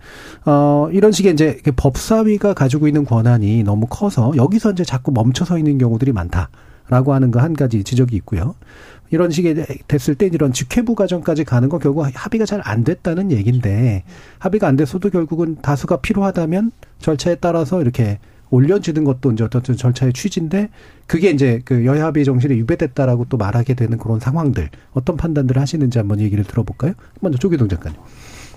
[0.45, 5.57] 어, 이런 식의 이제 그 법사위가 가지고 있는 권한이 너무 커서 여기서 이제 자꾸 멈춰서
[5.57, 6.51] 있는 경우들이 많다
[6.89, 8.55] 라고 하는 거 한 가지 지적이 있고요.
[9.15, 14.03] 이런 식의 됐을 때 이런 직회부 과정까지 가는 건 결국 합의가 잘 안 됐다는 얘기인데
[14.41, 18.19] 합의가 안 됐어도 결국은 다수가 필요하다면 절차에 따라서 이렇게
[18.51, 20.69] 올려지는 것도 이제 어떤 절차의 취지인데
[21.07, 25.99] 그게 이제 그 여야 합의 정신에 유배됐다라고 또 말하게 되는 그런 상황들 어떤 판단들을 하시는지
[25.99, 26.93] 한번 얘기를 들어볼까요?
[27.21, 27.99] 먼저 조기동 작가님.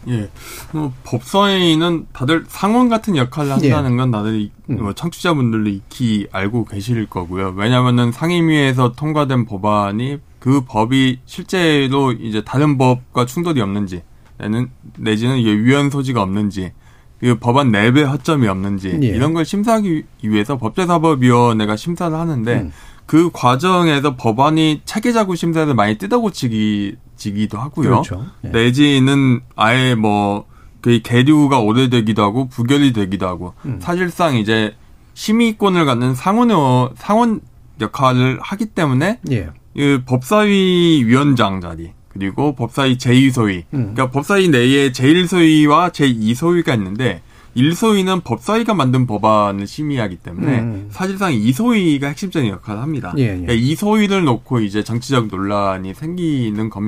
[0.10, 0.30] 예.
[0.72, 4.78] 뭐 법사위는 다들 상원 같은 역할을 한다는 건 다들 이- 음.
[4.84, 7.54] 뭐 청취자분들도 익히 알고 계실 거고요.
[7.58, 14.04] 왜냐하면은 상임위에서 통과된 법안이 그 법이 실제로 이제 다른 법과 충돌이 없는지,
[14.38, 16.72] 내는 내지는 이게 위헌 소지가 없는지,
[17.20, 19.08] 그 법안 내부에 허점이 없는지 예.
[19.08, 22.72] 이런 걸 심사하기 위해서 법제사법위원회가 심사를 하는데 음.
[23.08, 27.90] 그 과정에서 법안이 체계자구 심사에서 많이 뜯어고치기 지기도 하고요.
[27.90, 28.26] 그렇죠.
[28.44, 28.50] 예.
[28.50, 30.46] 내지는 아예 뭐,
[30.82, 33.80] 그 계류가 오래되기도 하고, 부결이 되기도 하고, 음.
[33.82, 34.76] 사실상 이제
[35.16, 37.42] 심의권을 갖는 상원, 상원
[37.82, 39.50] 역할을 하기 때문에, 예.
[39.78, 43.94] 이 법사위 위원장 자리, 그리고 법사위 제2소위, 음.
[43.94, 47.22] 그러니까 법사위 내에 제1소위와 제2소위가 있는데,
[47.56, 50.88] 1소위는 법사위가 만든 법안을 심의하기 때문에 음.
[50.92, 53.14] 사실상 2소위가 핵심적인 역할을 합니다.
[53.18, 53.28] 예, 예.
[53.28, 56.84] 그러니까 2소위를 놓고 이제 정치적 논란이 생기는 겁,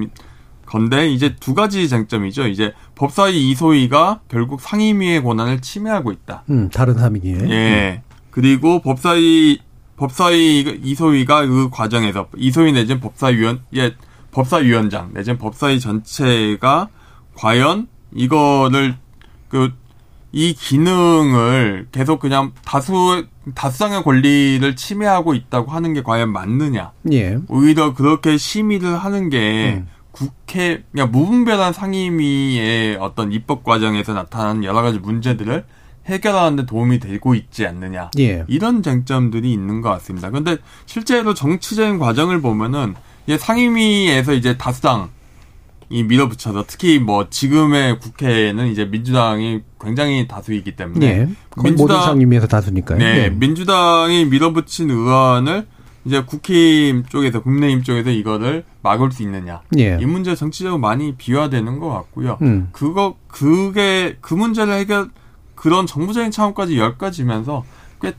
[0.65, 2.47] 건데 이제 두 가지 쟁점이죠.
[2.47, 6.43] 이제 법사위 2소위가 결국 상임위의 권한을 침해하고 있다.
[6.51, 7.49] 음, 다른 사민이에.
[7.49, 8.03] 예.
[8.29, 9.59] 그리고 법사위
[9.99, 13.93] 법사위 2소위가 그 과정에서 2소위 내지는 법사위원 예
[14.31, 16.89] 법사위원장 내지는 법사위 전체가
[17.35, 18.95] 과연 이거를
[19.49, 19.71] 그
[20.31, 23.25] 이 기능을 계속 그냥 다수
[23.55, 26.91] 다수당의 권리를 침해하고 있다고 하는 게 과연 맞느냐?
[27.11, 27.37] 예.
[27.47, 29.87] 오히려 그렇게 심의를 하는 게 음.
[30.11, 35.65] 국회 그냥 무분별한 상임위의 어떤 입법 과정에서 나타나는 여러 가지 문제들을
[36.09, 38.11] 해결하는데 도움이 되고 있지 않느냐.
[38.19, 38.43] 예.
[38.47, 40.29] 이런 쟁점들이 있는 것 같습니다.
[40.29, 42.95] 근데 실제로 정치적인 과정을 보면은
[43.37, 45.09] 상임위에서 이제 다수당
[45.91, 51.27] 이 밀어붙여서 특히 뭐 지금의 국회는 이제 민주당이 굉장히 다수이기 때문에 예.
[51.63, 52.99] 민주당- 상임위에서 다수니까요.
[52.99, 53.29] 네, 예.
[53.29, 55.65] 민주당이 밀어붙인 의원을
[56.05, 59.61] 이제 국힘 쪽에서 국민의힘 쪽에서 이거를 막을 수 있느냐.
[59.79, 59.97] 예.
[59.99, 62.37] 이 문제 정치적으로 많이 비화되는 것 같고요.
[62.43, 62.69] 음.
[62.71, 65.09] 그거 그게 그 문제를 해결
[65.59, 67.65] 그런 정부적인 차원까지 열까지면서
[68.01, 68.13] 꽤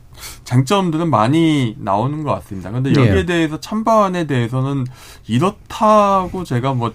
[0.45, 2.71] 장점들은 많이 나오는 것 같습니다.
[2.71, 3.25] 근데 여기에 예.
[3.25, 4.85] 대해서 찬반에 대해서는
[5.27, 6.93] 이렇다고 제가 뭐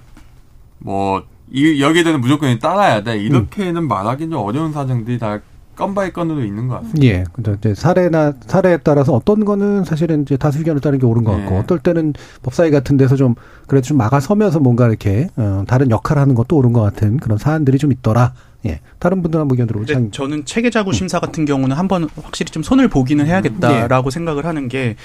[0.77, 3.17] 뭐, 이, 여기에 대해서 무조건 따라야 돼.
[3.17, 5.39] 이렇게는 말하기는 좀 어려운 사정들이 다
[5.75, 7.03] 건바이 건으로 있는 것 같습니다.
[7.05, 7.23] 예.
[7.33, 11.31] 근데 이제 사례나 사례에 따라서 어떤 거는 사실은 이제 다수 의견을 따르는 게 옳은 것
[11.31, 11.59] 같고 네.
[11.59, 13.33] 어떨 때는 법사위 같은 데서 좀
[13.65, 17.79] 그래도 좀 막아서면서 뭔가 이렇게 어, 다른 역할을 하는 것도 옳은 것 같은 그런 사안들이
[17.79, 18.33] 좀 있더라.
[18.65, 18.79] 예.
[18.99, 19.93] 다른 분들 한번 의견 들어보죠.
[19.93, 24.95] 근데 저는 체계자구 심사 같은 경우는 한번 확실히 좀 손을 보기는 해야겠다라고 생각을 하는 게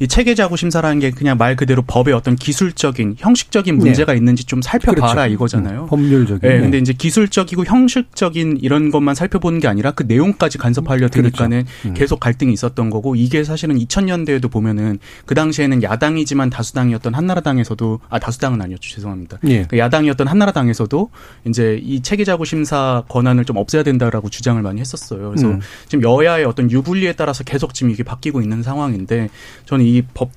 [0.00, 5.12] 이 체계자구 심사라는 게 그냥 말 그대로 법의 어떤 기술적인 형식적인 문제가 있는지 좀 살펴봐라
[5.12, 5.32] 그렇죠.
[5.34, 5.82] 이거잖아요.
[5.82, 6.50] 음, 법률적인.
[6.50, 11.94] 예, 근데 이제 기술적이고 형식적인 이런 것만 살펴보는 게 아니라 그 내용까지 간섭하려 드니까는 음.
[11.94, 18.62] 계속 갈등이 있었던 거고 이게 사실은 2000년대에도 보면은 그 당시에는 야당이지만 다수당이었던 한나라당에서도 아 다수당은
[18.62, 19.38] 아니었죠 죄송합니다.
[19.48, 19.64] 예.
[19.64, 21.10] 그 야당이었던 한나라당에서도
[21.46, 25.30] 이제 이 체계자구 심사 권한을 좀 없애야 된다라고 주장을 많이 했었어요.
[25.30, 25.60] 그래서 음.
[25.88, 29.28] 지금 여야의 어떤 유불리에 따라서 계속 지금 이게 바뀌고 있는 상황인데
[29.66, 30.30] 저는 이법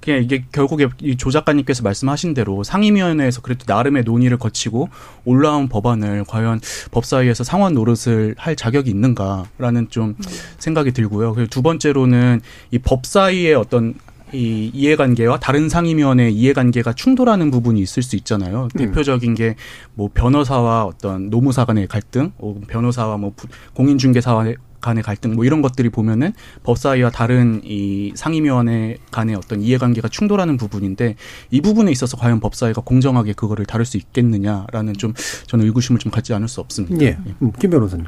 [0.00, 4.88] 그냥 이게 결국에 이조 작가님께서 말씀하신 대로 상임위원회에서 그래도 나름의 논의를 거치고
[5.26, 6.60] 올라온 법안을 과연
[6.90, 10.16] 법사위에서 상원 노릇을 할 자격이 있는가라는 좀
[10.58, 11.34] 생각이 들고요.
[11.34, 13.94] 그리고 두 번째로는 이 법사위의 어떤
[14.32, 18.68] 이 이해관계와 다른 상임위원회의 이해관계가 충돌하는 부분이 있을 수 있잖아요.
[18.76, 19.54] 대표적인 게
[19.94, 24.46] 뭐 변호사와 어떤 노무사 간의 갈등, 어, 변호사와 뭐 부- 공인중개사와
[24.80, 31.16] 간의 갈등 뭐 이런 것들이 보면은 법사위와 다른 이 상임위원회 간의 어떤 이해관계가 충돌하는 부분인데
[31.50, 35.12] 이 부분에 있어서 과연 법사위가 공정하게 그거를 다룰 수 있겠느냐라는 좀
[35.48, 37.04] 저는 의구심을 좀 갖지 않을 수 없습니다.
[37.04, 37.18] 예.
[37.42, 38.06] 음, 김 변호사님.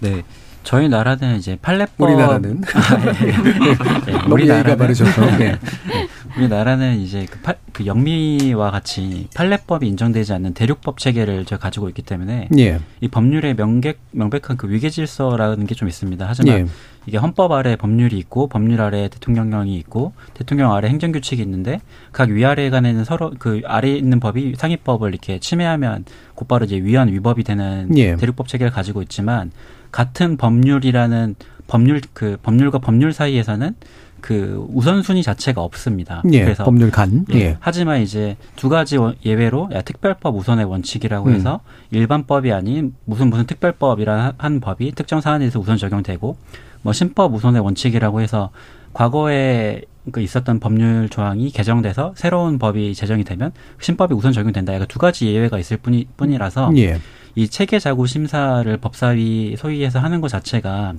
[0.00, 0.22] 네.
[0.62, 2.62] 저희 나라는 이제 판례법 우리나라는
[4.08, 5.22] 예, 너무 예의가 바르셔서.
[5.40, 5.58] 예.
[6.36, 12.02] 우리나라는 이제 그, 팔, 그 영미와 같이 판례법이 인정되지 않는 대륙법 체계를 저희 가지고 있기
[12.02, 12.78] 때문에 예.
[13.00, 16.24] 이 법률에 명백, 명백한 그 위계 질서라는 게 좀 있습니다.
[16.28, 16.66] 하지만 예.
[17.06, 21.80] 이게 헌법 아래 법률이 있고 법률 아래 대통령령이 있고 대통령 아래 행정규칙이 있는데
[22.12, 26.04] 각 위아래 간에는 서로 그 아래에 있는 법이 상위법을 이렇게 침해하면
[26.34, 28.14] 곧바로 이제 위헌 위법이 되는 예.
[28.16, 29.50] 대륙법 체계를 가지고 있지만
[29.92, 31.34] 같은 법률이라는
[31.66, 33.74] 법률 그 법률과 법률 사이에서는
[34.20, 36.22] 그 우선순위 자체가 없습니다.
[36.32, 36.44] 예.
[36.44, 37.24] 그래서 법률 간.
[37.32, 37.38] 예.
[37.38, 37.56] 예.
[37.60, 41.34] 하지만 이제 두 가지 원- 예외로 야, 특별법 우선의 원칙이라고 음.
[41.34, 41.60] 해서
[41.90, 46.36] 일반법이 아닌 무슨 무슨 특별법이라는 한 법이 특정 사안에 대해서 우선 적용되고
[46.82, 48.50] 뭐 신법 우선의 원칙이라고 해서
[48.92, 49.82] 과거에
[50.12, 54.74] 그 있었던 법률 조항이 개정돼서 새로운 법이 제정이 되면 신법이 우선 적용된다.
[54.74, 56.98] 약간 두 가지 예외가 있을 뿐이, 뿐이라서 예.
[57.34, 60.94] 이 체계 자구 심사를 법사위 소위에서 하는 것 자체가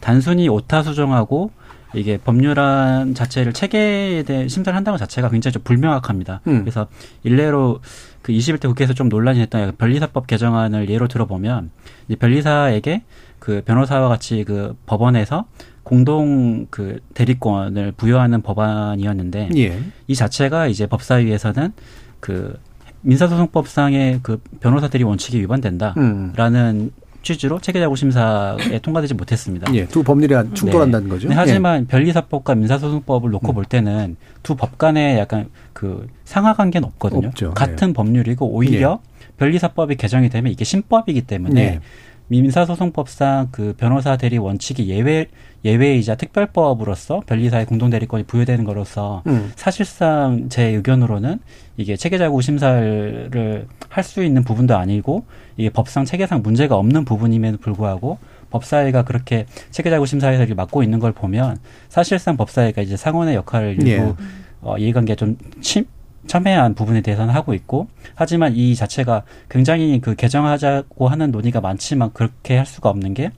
[0.00, 1.50] 단순히 오타 수정하고
[1.94, 6.40] 이게 법률안 자체를 체계에 대해 심사를 한다는 것 자체가 굉장히 좀 불명확합니다.
[6.48, 6.60] 음.
[6.60, 6.88] 그래서
[7.22, 7.80] 일례로
[8.20, 11.70] 그 21대 국회에서 좀 논란이 됐던 변리사법 개정안을 예로 들어보면
[12.08, 13.02] 이제 변리사에게
[13.38, 15.46] 그 변호사와 같이 그 법원에서
[15.82, 19.82] 공동 그 대리권을 부여하는 법안이었는데 예.
[20.06, 21.72] 이 자체가 이제 법사위에서는
[22.20, 22.58] 그
[23.04, 26.90] 민사소송법상의 그 변호사 대리 원칙이 위반된다라는 음.
[27.22, 29.72] 취지로 체계자구 심사에 통과되지 못했습니다.
[29.74, 29.86] 예.
[29.86, 31.28] 두 법률이 안- 충돌한다는 거죠.
[31.28, 31.38] 네, 예.
[31.38, 33.54] 하지만 변리사법과 민사소송법을 놓고 음.
[33.54, 37.28] 볼 때는 두 법 간에 약간 그 상하 관계는 없거든요.
[37.28, 37.54] 없죠.
[37.54, 39.00] 같은 법률이고 오히려
[39.38, 41.80] 변리사법이 개정이 되면 이게 신법이기 때문에 예.
[42.28, 45.26] 민사소송법상 그 변호사 대리 원칙이 예외
[45.64, 49.52] 예외이자 특별법으로서 변리사의 공동 대리권이 부여되는 것으로서 음.
[49.56, 51.40] 사실상 제 의견으로는
[51.76, 55.24] 이게 체계자구 심사를 할 수 있는 부분도 아니고
[55.56, 58.18] 이게 법상 체계상 문제가 없는 부분임에도 불구하고
[58.50, 61.58] 법사위가 그렇게 체계자구 심사에서 이렇게 맡고 있는 걸 보면
[61.88, 64.14] 사실상 법사위가 이제 상원의 역할을 일부 예.
[64.60, 65.84] 어, 이해관계 좀 침,
[66.26, 72.56] 첨예한 부분에 대해서는 하고 있고 하지만 이 자체가 굉장히 그 개정하자고 하는 논의가 많지만 그렇게
[72.56, 73.30] 할 수가 없는 게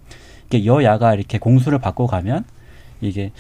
[0.49, 2.45] 이게 여야가 이렇게 공수를 받고 가면
[3.01, 3.33] 이게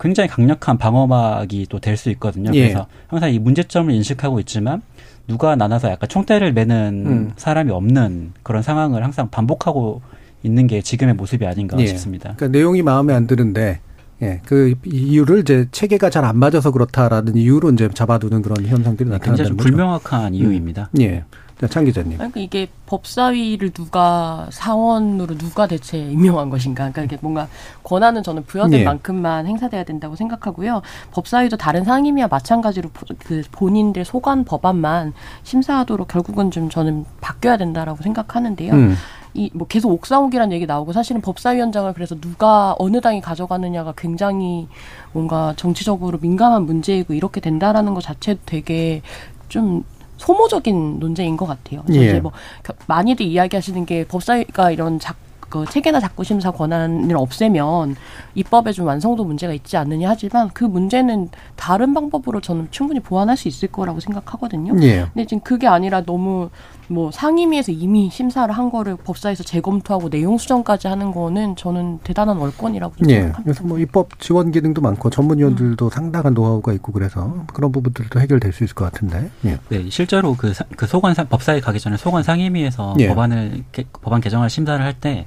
[0.00, 2.50] 굉장히 강력한 방어막이 또 될 수 있거든요.
[2.54, 2.62] 예.
[2.62, 4.82] 그래서 항상 이 문제점을 인식하고 있지만
[5.26, 7.32] 누가 나눠서 약간 총대를 매는 음.
[7.36, 10.02] 사람이 없는 그런 상황을 항상 반복하고
[10.42, 11.86] 있는 게 지금의 모습이 아닌가 예.
[11.86, 12.34] 싶습니다.
[12.36, 13.80] 그러니까 내용이 마음에 안 드는데
[14.22, 19.18] 예, 그 이유를 이제 체계가 잘 안 맞아서 그렇다라는 이유로 이제 잡아두는 그런 현상들이 굉장히
[19.18, 19.68] 나타난다는 좀 거죠.
[19.68, 20.90] 불명확한 이유입니다.
[21.00, 21.24] 예.
[21.60, 22.16] 자, 창 기자님.
[22.18, 26.90] 그러니까 이게 법사위를 누가 사원으로 누가 대체 임명한 것인가?
[26.90, 27.46] 그러니까 이게 뭔가
[27.84, 28.84] 권한은 저는 부여된 예.
[28.84, 30.82] 만큼만 행사돼야 된다고 생각하고요.
[31.12, 35.12] 법사위도 다른 상임위와 마찬가지로 보- 그 본인들 소관 법안만
[35.44, 38.72] 심사하도록 결국은 좀 저는 바뀌어야 된다라고 생각하는데요.
[38.72, 38.94] 음.
[39.34, 44.68] 이 뭐 계속 옥상옥이라는 얘기 나오고 사실은 법사위원장을 그래서 누가 어느 당이 가져가느냐가 굉장히
[45.12, 49.02] 뭔가 정치적으로 민감한 문제이고 이렇게 된다라는 것 자체도 되게
[49.48, 49.84] 좀
[50.18, 51.82] 소모적인 논쟁인 것 같아요.
[51.84, 52.08] 그래서 예.
[52.10, 52.30] 이제 뭐
[52.62, 57.96] 겨- 많이들 이야기하시는 게 법사위가 이런 작, 그 체계나 작고 심사 권한을 없애면
[58.36, 63.48] 입법에 좀 완성도 문제가 있지 않느냐 하지만 그 문제는 다른 방법으로 저는 충분히 보완할 수
[63.48, 64.74] 있을 거라고 생각하거든요.
[64.82, 65.06] 예.
[65.12, 66.50] 근데 지금 그게 아니라 너무
[66.88, 72.96] 뭐 상임위에서 이미 심사를 한 거를 법사에서 재검토하고 내용 수정까지 하는 거는 저는 대단한 월권이라고
[72.96, 73.14] 좀 예.
[73.14, 73.42] 생각합니다.
[73.42, 78.64] 그래서 뭐 입법 지원 기능도 많고 전문위원들도 상당한 노하우가 있고 그래서 그런 부분들도 해결될 수
[78.64, 79.30] 있을 것 같은데.
[79.46, 79.58] 예.
[79.70, 83.08] 네, 실제로 그, 사- 그 소관 상- 법사위 가기 전에 소관 상임위에서 예.
[83.08, 85.26] 법안을 개- 법안 개정을 심사를 할 때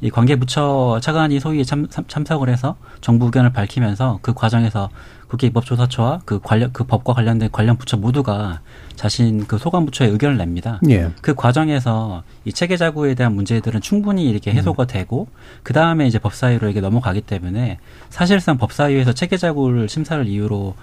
[0.00, 4.90] 이 관계부처 차관이 소위에 참, 참- 참석을 해서 정부 의견을 밝히면서 그 과정에서
[5.26, 8.60] 국회 입법조사처와 그 관련 그 법과 관련된 관련 부처 모두가
[8.94, 10.80] 자신 그 소관 부처의 의견을 냅니다.
[10.88, 11.10] 예.
[11.20, 15.28] 그 과정에서 이 체계 자구에 대한 문제들은 충분히 이렇게 해소가 되고
[15.62, 17.78] 그 다음에 이제 법사위로 이게 넘어가기 때문에
[18.08, 20.74] 사실상 법사위에서 체계 자구를 심사를 이유로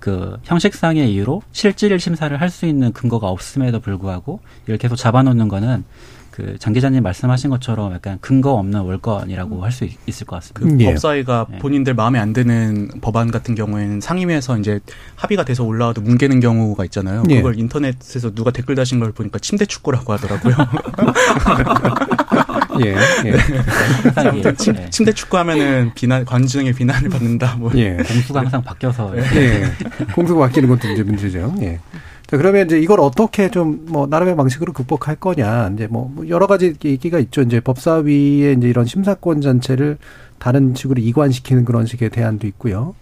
[0.00, 5.84] 그 형식상의 이유로 실질 심사를 할 수 있는 근거가 없음에도 불구하고 이걸 계속 잡아놓는 거는
[6.34, 10.76] 그 장 기자님 말씀하신 것처럼 약간 근거 없는 월권이라고 할 수 있을 것 같습니다.
[10.76, 10.86] 그 예.
[10.86, 11.58] 법사위가 예.
[11.58, 14.80] 본인들 마음에 안 드는 법안 같은 경우에는 상임위에서 이제
[15.14, 17.22] 합의가 돼서 올라와도 뭉개는 경우가 있잖아요.
[17.30, 17.36] 예.
[17.36, 20.56] 그걸 인터넷에서 누가 댓글 다신 걸 보니까 침대 축구라고 하더라고요.
[22.84, 22.94] 예.
[23.26, 23.34] 예.
[24.16, 27.56] 아무튼 침, 예, 침대 축구 하면은 비난 관중의 비난을 받는다.
[27.56, 27.96] 뭐 예.
[27.96, 29.64] 공수가 항상 바뀌어서 예.
[30.14, 31.54] 공수가 바뀌는 것도 이제 문제죠.
[31.62, 31.78] 예.
[32.26, 35.70] 자, 그러면 이제 이걸 어떻게 좀 뭐 나름의 방식으로 극복할 거냐.
[35.74, 37.42] 이제 뭐 여러 가지 얘기가 있죠.
[37.42, 39.98] 이제 법사위의 이제 이런 심사권 전체를
[40.38, 42.94] 다른 식으로 이관시키는 그런 식의 대안도 있고요.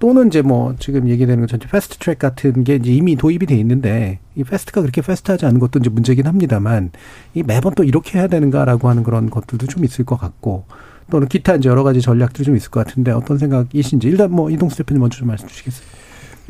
[0.00, 3.54] 또는 이제 뭐 지금 얘기되는 것 전체 패스트 트랙 같은 게 이제 이미 도입이 돼
[3.56, 6.90] 있는데 이 fast가 그렇게 fast하지 않은 것도 이제 문제긴 합니다만
[7.32, 10.64] 이 매번 또 이렇게 해야 되는가라고 하는 그런 것들도 좀 있을 것 같고
[11.10, 14.76] 또는 기타 이제 여러 가지 전략들이 좀 있을 것 같은데 어떤 생각이신지 일단 뭐 이동수
[14.78, 15.86] 대표님 먼저 좀 말씀 주시겠어요?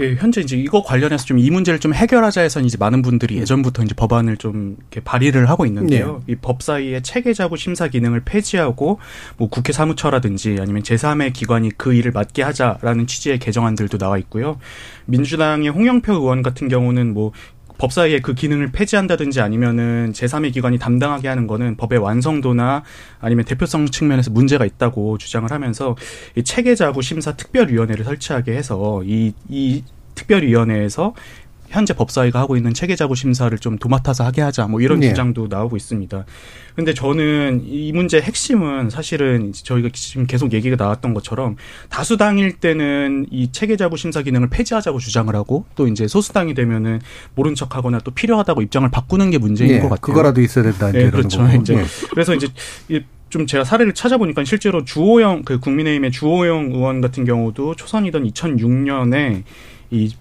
[0.00, 3.82] 예, 현재 이제 이거 관련해서 좀 이 문제를 좀 해결하자 해서 이제 많은 분들이 예전부터
[3.84, 6.22] 이제 법안을 좀 이렇게 발의를 하고 있는데요.
[6.28, 8.98] 이 법 사위의 체계자구 심사 기능을 폐지하고
[9.36, 14.58] 뭐 국회 사무처라든지 아니면 제3의 기관이 그 일을 맡게 하자라는 취지의 개정안들도 나와 있고요.
[15.06, 17.32] 민주당의 홍영표 의원 같은 경우는 뭐
[17.78, 22.82] 법사위의 그 기능을 폐지한다든지 아니면은 제3의 기관이 담당하게 하는 거는 법의 완성도나
[23.20, 25.96] 아니면 대표성 측면에서 문제가 있다고 주장을 하면서
[26.36, 29.82] 이 체계자구 심사 특별위원회를 설치하게 해서 이, 이
[30.14, 31.14] 특별위원회에서
[31.74, 35.08] 현재 법사위가 하고 있는 체계자구 심사를 좀 도맡아서 하게 하자 뭐 이런 네.
[35.08, 36.24] 주장도 나오고 있습니다.
[36.76, 41.56] 근데 저는 이 문제의 핵심은 사실은 저희가 지금 계속 얘기가 나왔던 것처럼
[41.88, 47.00] 다수당일 때는 이 체계자구 심사 기능을 폐지하자고 주장을 하고 또 이제 소수당이 되면은
[47.34, 50.00] 모른 척하거나 또 필요하다고 입장을 바꾸는 게 문제인 예, 것 같아요.
[50.00, 50.90] 그거라도 있어야 된다.
[50.92, 51.38] 네, 그렇죠.
[51.42, 51.56] 거고.
[51.60, 51.84] 이제 예.
[52.10, 52.46] 그래서 이제
[52.88, 59.42] 이- 좀 제가 사례를 찾아보니까 실제로 주호영 그 국민의힘의 주호영 의원 같은 경우도 초선이던 2006년에
[59.90, 60.14] 이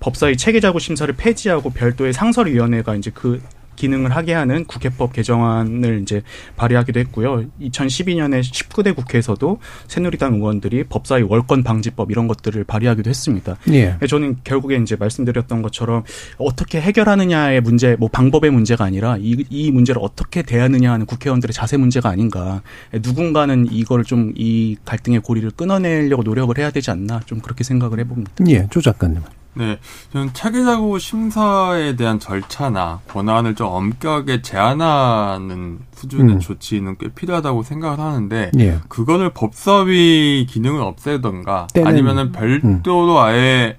[0.00, 3.40] 법사위 체계자구 심사를 폐지하고 별도의 상설위원회가 이제 그
[3.76, 6.22] 기능을 하게 하는 국회법 개정안을 이제
[6.56, 7.44] 발의하기도 했고요.
[7.60, 9.58] 2012년에 19대 국회에서도
[9.88, 13.56] 새누리당 의원들이 법사위 월권 방지법 이런 것들을 발의하기도 했습니다.
[13.70, 13.98] 예.
[14.08, 16.04] 저는 결국에 이제 말씀드렸던 것처럼
[16.38, 21.76] 어떻게 해결하느냐의 문제, 뭐 방법의 문제가 아니라 이, 이 문제를 어떻게 대하느냐 하는 국회의원들의 자세
[21.76, 22.62] 문제가 아닌가.
[23.02, 28.32] 누군가는 이걸 좀 이 갈등의 고리를 끊어내려고 노력을 해야 되지 않나 좀 그렇게 생각을 해봅니다.
[28.48, 29.20] 예, 조 작가님.
[29.56, 29.78] 네,
[30.12, 36.40] 저는 체계자구 심사에 대한 절차나 권한을 좀 엄격하게 제한하는 수준의 음.
[36.40, 38.80] 조치는 꽤 필요하다고 생각을 하는데 예.
[38.88, 43.76] 그거를 법사위 기능을 없애던가 떼는- 아니면은 별도로 아예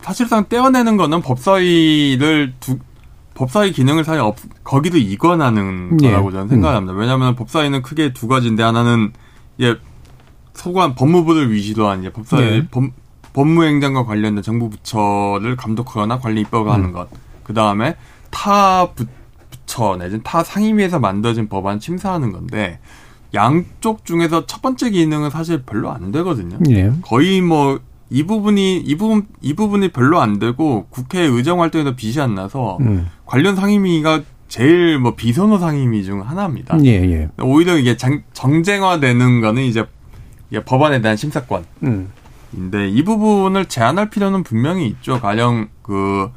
[0.00, 2.78] 사실상 떼어내는 거는 법사위를 두
[3.34, 6.08] 법사위 기능을 사실 없, 거기도 이관하는 예.
[6.10, 6.94] 거라고 저는 생각합니다.
[6.98, 9.12] 왜냐하면 법사위는 크게 두 가지인데 하나는
[9.60, 9.76] 예
[10.54, 12.68] 소관 법무부를 위시로 한 이제 법사위 네.
[12.70, 12.84] 법,
[13.32, 16.92] 법무행정과 관련된 정부 부처를 감독하거나 관리 입법하는 음.
[16.92, 17.08] 것.
[17.42, 17.96] 그 다음에
[18.30, 19.06] 타 부,
[19.50, 22.78] 부처 내지는 타 상임위에서 만들어진 법안 심사하는 건데
[23.34, 26.58] 양쪽 중에서 첫 번째 기능은 사실 별로 안 되거든요.
[26.70, 26.92] 예.
[27.02, 27.80] 거의 뭐
[28.12, 32.76] 이 부분이 이 부분 이 부분이 별로 안 되고 국회 의정 활동에도 빛이 안 나서
[32.82, 33.08] 음.
[33.24, 36.76] 관련 상임위가 제일 뭐 비선호 상임위 중 하나입니다.
[36.84, 37.28] 예, 예.
[37.40, 39.86] 오히려 이게 장, 정쟁화되는 거는 이제
[40.66, 41.64] 법안에 대한 심사권.
[41.84, 42.10] 음.
[42.54, 45.20] 인데 이 부분을 제한할 필요는 분명히 있죠.
[45.20, 46.30] 가령 그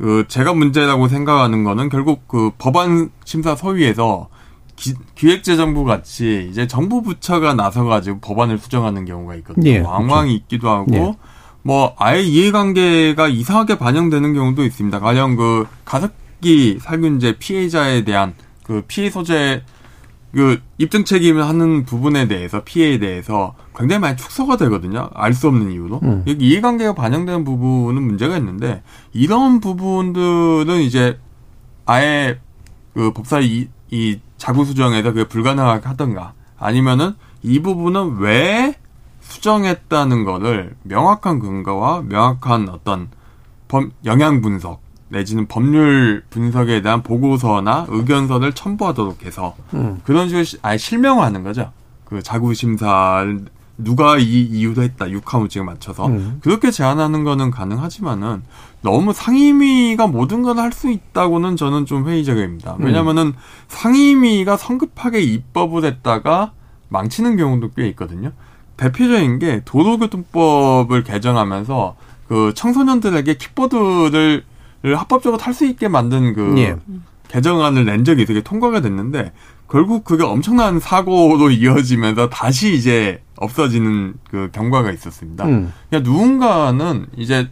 [0.00, 4.28] 그 제가 문제라고 생각하는 거는 결국 그 법안 심사 소위에서
[4.74, 9.70] 기, 기획재정부 같이 이제 정부 부처가 나서가지고 법안을 수정하는 경우가 있거든요.
[9.70, 11.14] 예, 왕왕이 있기도 하고 예.
[11.62, 15.00] 뭐 아예 이해관계가 이상하게 반영되는 경우도 있습니다.
[15.00, 18.32] 가령 그 가습기 살균제 피해자에 대한
[18.62, 19.62] 그 피해 소재
[20.32, 25.10] 그 입증 책임을 하는 부분에 대해서 피해에 대해서 굉장히 많이 축소가 되거든요.
[25.14, 26.24] 알 수 없는 이유로 음.
[26.26, 31.18] 이해관계가 반영되는 부분은 문제가 있는데 이런 부분들은 이제
[31.86, 32.38] 아예
[32.94, 38.74] 그 법사 이, 이 자구 수정에서 그게 불가능하게 하던가 아니면은 이 부분은 왜
[39.20, 43.08] 수정했다는 거를 명확한 근거와 명확한 어떤
[43.68, 50.00] 범, 영향 분석 내지는 법률 분석에 대한 보고서나 의견서를 첨부하도록 해서 음.
[50.04, 51.72] 그런 식으로 시- 아예 실명화하는 거죠.
[52.04, 53.44] 그 자구 심사를
[53.76, 56.38] 누가 이 이유로 했다 육하무증에 맞춰서 음.
[56.42, 58.42] 그렇게 제안하는 거는 가능하지만은
[58.82, 62.76] 너무 상임위가 모든 걸 할 수 있다고는 저는 좀 회의적입니다.
[62.78, 63.32] 왜냐면은
[63.68, 66.52] 상임위가 성급하게 입법을 했다가
[66.88, 68.32] 망치는 경우도 꽤 있거든요.
[68.76, 71.96] 대표적인 게 도로교통법을 개정하면서
[72.28, 74.44] 그 청소년들에게 킥보드를
[74.82, 76.76] 합법적으로 탈 수 있게 만든 그 예.
[77.28, 79.32] 개정안을 낸 적이 되게 통과가 됐는데
[79.68, 85.44] 결국 그게 엄청난 사고로 이어지면서 다시 이제 없어지는 그 경과가 있었습니다.
[85.44, 85.72] 음.
[85.88, 87.48] 그러니까 누군가는 이제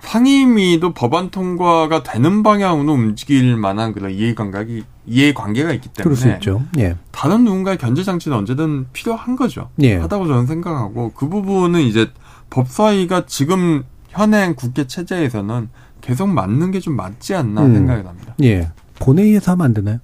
[0.00, 6.62] 상임위도 법안 통과가 되는 방향으로 움직일 만한 그런 이해관계가 이해관계가 있기 그럴 수 때문에 있죠.
[6.78, 6.96] 예.
[7.10, 9.70] 다른 누군가의 견제 장치는 언제든 필요한 거죠.
[9.80, 9.96] 예.
[9.96, 12.10] 하다고 저는 생각하고 그 부분은 이제
[12.50, 15.70] 법사위가 지금 현행 국회 체제에서는
[16.04, 17.74] 계속 맞는 게 좀 맞지 않나 음.
[17.74, 18.34] 생각이 납니다.
[18.42, 18.68] 예.
[19.00, 19.98] 본회의에서 하면 안 되나요?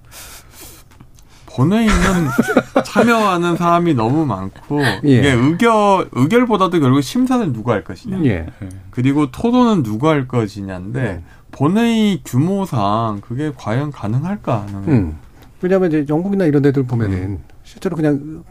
[1.45, 1.93] 본회의는
[2.85, 4.99] 참여하는 사람이 너무 많고 예.
[5.03, 8.47] 이게 의결 의결보다도 결국 심사는 누가 할 것이냐 예.
[8.89, 11.23] 그리고 토론은 누가 할 것이냐인데 네.
[11.51, 15.17] 본회의 규모상 그게 과연 가능할까 하는 음.
[15.61, 17.39] 왜냐하면 이제 영국이나 이런 데들 보면은
[17.71, 18.43] 실제로 그냥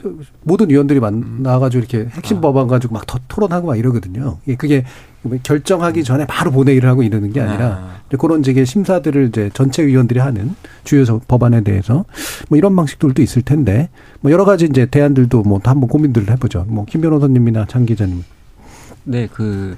[0.45, 2.41] 모든 위원들이 만 나와가지고 이렇게 핵심 아.
[2.41, 4.39] 법안 가지고 막더 토론하고 막 이러거든요.
[4.49, 4.85] 예, 그게
[5.43, 8.01] 결정하기 전에 바로 본회의를 하고 이러는 게 아니라 아.
[8.09, 10.55] 이제 그런 식의 심사들을 이제 전체 위원들이 하는
[10.85, 12.07] 주요 서- 법안에 대해서
[12.49, 13.91] 뭐 이런 방식들도 있을 텐데
[14.23, 16.65] 뭐 여러 가지 이제 대안들도 뭐 한번 고민들을 해보죠.
[16.69, 18.25] 뭐 김 변호사님이나 장 기자님.
[19.05, 19.77] 네, 그,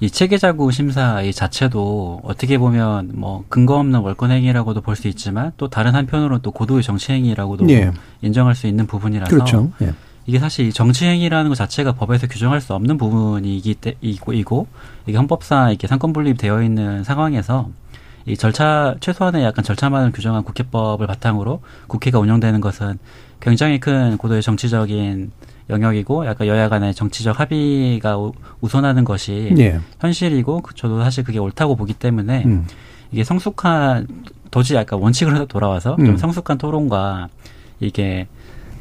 [0.00, 5.52] 이 체계자구 심사 이 자체도 어떻게 보면 뭐 근거 없는 월권 행위라고도 볼 수 있지만
[5.56, 7.92] 또 다른 한편으로는 또 고도의 정치 행위라고도 예.
[8.22, 9.70] 인정할 수 있는 부분이라서 그렇죠.
[9.82, 9.92] 예.
[10.26, 14.66] 이게 사실 이 정치 행위라는 것 자체가 법에서 규정할 수 없는 부분이기 때 이고, 이고
[15.06, 17.68] 이게 헌법상 이렇게 상권 분립되어 있는 상황에서
[18.26, 22.98] 이 절차 최소한의 약간 절차만을 규정한 국회법을 바탕으로 국회가 운영되는 것은
[23.40, 25.30] 굉장히 큰 고도의 정치적인
[25.70, 29.80] 영역이고 약간 여야 간의 정치적 합의가 우- 우선하는 것이 예.
[30.00, 32.66] 현실이고 그- 저도 사실 그게 옳다고 보기 때문에 음.
[33.12, 34.06] 이게 성숙한
[34.50, 36.04] 도저히 약간 원칙으로 돌아와서 음.
[36.06, 37.28] 좀 성숙한 토론과
[37.80, 38.26] 이게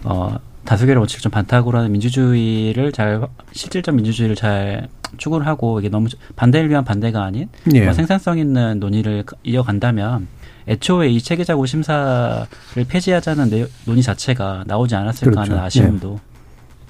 [0.03, 3.21] 어 다수결의 원칙을 좀 반탁으로 하는 민주주의를 잘
[3.51, 7.84] 실질적 민주주의를 잘 추구를 하고 이게 너무 반대를 위한 반대가 아닌 예.
[7.86, 10.27] 뭐 생산성 있는 논의를 이어간다면
[10.67, 12.45] 애초에 이 체계자구 심사를
[12.88, 15.51] 폐지하자는 내- 논의 자체가 나오지 않았을까 그렇죠.
[15.51, 16.19] 하는 아쉬움도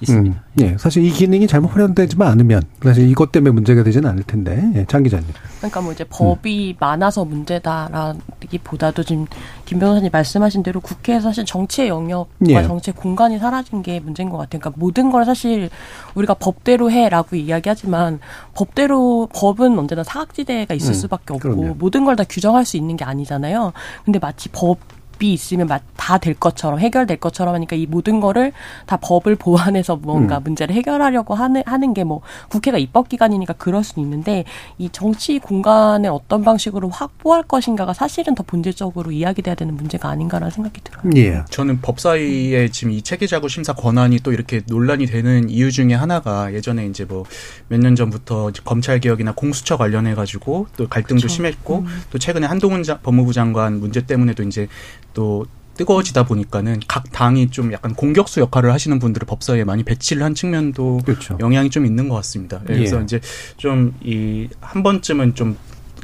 [0.03, 0.35] 있습니다.
[0.37, 0.77] 음, 예.
[0.77, 4.63] 사실 이 기능이 잘못 활용되지만 않으면 사실 이것 때문에 문제가 되지는 않을 텐데.
[4.75, 4.85] 예.
[4.85, 5.27] 장 기자님.
[5.57, 9.25] 그러니까 뭐 이제 법이 많아서 문제다라기보다도 지금
[9.65, 12.63] 김 변호사님 말씀하신 대로 국회에서 사실 정치의 영역과 예.
[12.63, 14.59] 정치의 공간이 사라진 게 문제인 것 같아요.
[14.59, 15.69] 그러니까 모든 걸 사실
[16.15, 18.19] 우리가 법대로 해라고 이야기하지만
[18.53, 21.75] 법대로 법은 언제나 사각지대가 있을 음, 수밖에 없고 그럼요.
[21.79, 23.73] 모든 걸 다 규정할 수 있는 게 아니잖아요.
[24.05, 24.77] 근데 마치 법
[25.21, 28.51] 이 있으면 다 될 것처럼 해결될 것처럼 하니까 이 모든 거를
[28.85, 30.43] 다 법을 보완해서 뭔가 음.
[30.43, 34.43] 문제를 해결하려고 하는 하는 게 뭐 국회가 입법 기관이니까 그럴 수는 있는데
[34.77, 40.81] 이 정치 공간에 어떤 방식으로 확보할 것인가가 사실은 더 본질적으로 이야기돼야 되는 문제가 아닌가라는 생각이
[40.83, 41.11] 들어요.
[41.15, 41.43] 예.
[41.49, 46.85] 저는 법사위의 지금 이 체계자구 심사 권한이 또 이렇게 논란이 되는 이유 중에 하나가 예전에
[46.87, 47.23] 이제 뭐
[47.69, 51.27] 몇 년 전부터 검찰 개혁이나 공수처 관련해 가지고 또 갈등도 그쵸.
[51.29, 54.67] 심했고 또 최근에 한동훈 자- 법무부 장관 문제 때문에도 이제
[55.13, 55.45] 또
[55.77, 61.01] 뜨거워지다 보니까는 각 당이 좀 약간 공격수 역할을 하시는 분들을 법사위에 많이 배치를 한 측면도
[61.05, 61.35] 그렇죠.
[61.39, 62.61] 영향이 좀 있는 것 같습니다.
[62.69, 63.03] 예, 그래서 예.
[63.03, 63.19] 이제
[63.57, 65.57] 좀 이 한 번쯤은 좀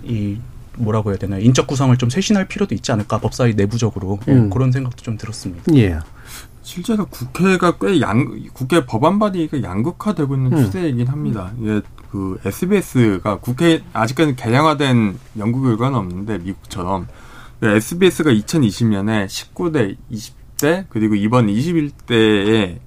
[0.04, 0.38] 이
[0.78, 4.50] 뭐라고 해야 되나 인적 구성을 좀 쇄신할 필요도 있지 않을까 법사위 내부적으로 예, 음.
[4.50, 5.64] 그런 생각도 좀 들었습니다.
[5.76, 6.00] 예.
[6.64, 10.66] 실제로 국회가 꽤 양, 국회 법안 발의가 양극화되고 있는 음.
[10.66, 11.52] 추세이긴 합니다.
[11.60, 11.82] 이게
[12.12, 17.08] 그 SBS가 국회 아직까지 개량화된 연구 결과는 없는데 미국처럼
[17.62, 22.78] SBS가 2020년에 19대, 20대 그리고 이번 21대에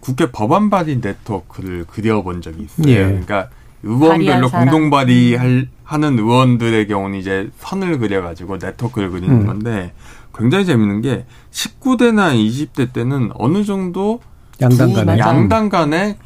[0.00, 2.88] 국회 법안 발의 네트워크를 그려본 적이 있어요.
[2.94, 3.02] 예.
[3.04, 3.48] 그러니까
[3.82, 4.50] 의원별로.
[4.50, 9.46] 공동 발의할 하는 의원들의 경우는 이제 선을 그려가지고 네트워크를 그리는 음.
[9.46, 9.92] 건데
[10.34, 14.20] 굉장히 재밌는 게 19대나 20대 때는 어느 정도
[14.60, 16.18] 양당 두 간에 양당 간에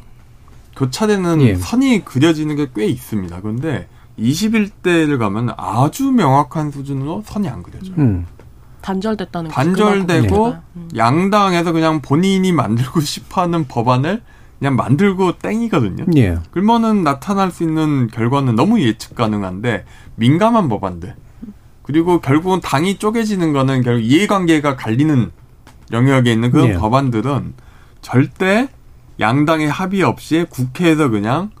[0.77, 1.55] 교차되는 예.
[1.55, 3.41] 선이 그려지는 게 꽤 있습니다.
[3.41, 3.87] 그런데
[4.19, 7.95] 21대를 가면 아주 명확한 수준으로 선이 안 그려져요.
[7.97, 8.25] 음.
[8.81, 10.89] 단절됐다는 거 단절되고 음.
[10.95, 14.21] 양당에서 그냥 본인이 만들고 싶어하는 법안을
[14.59, 16.05] 그냥 만들고 땡이거든요.
[16.17, 16.37] 예.
[16.51, 19.85] 그러면은 나타날 수 있는 결과는 너무 예측 가능한데
[20.15, 21.15] 민감한 법안들
[21.81, 25.31] 그리고 결국은 당이 쪼개지는 거는 결국 이해관계가 갈리는
[25.91, 26.73] 영역에 있는 그런 예.
[26.73, 27.53] 법안들은
[28.01, 28.69] 절대
[29.19, 31.51] 양당의 합의 없이 국회에서 그냥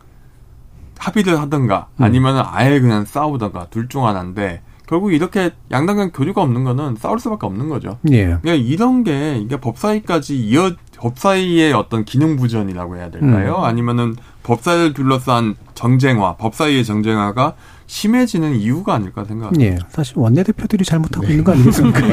[0.97, 2.03] 합의를 하든가 음.
[2.03, 7.19] 아니면 아예 그냥 싸우든가 둘 중 하나인데 결국 이렇게 양당 간 교류가 없는 거는 싸울
[7.19, 7.97] 수밖에 없는 거죠.
[8.11, 8.25] 예.
[8.25, 13.57] 그러니까 이런 게 이게 법사위까지 이어 법사위의 어떤 기능 부전이라고 해야 될까요?
[13.59, 13.63] 음.
[13.63, 17.53] 아니면은 법사위를 둘러싼 정쟁화, 법사위의 정쟁화가
[17.87, 19.63] 심해지는 이유가 아닐까 생각합니다.
[19.63, 19.77] 예.
[19.89, 21.99] 사실 원내대표들이 잘못하고 있는 거 아니겠습니까?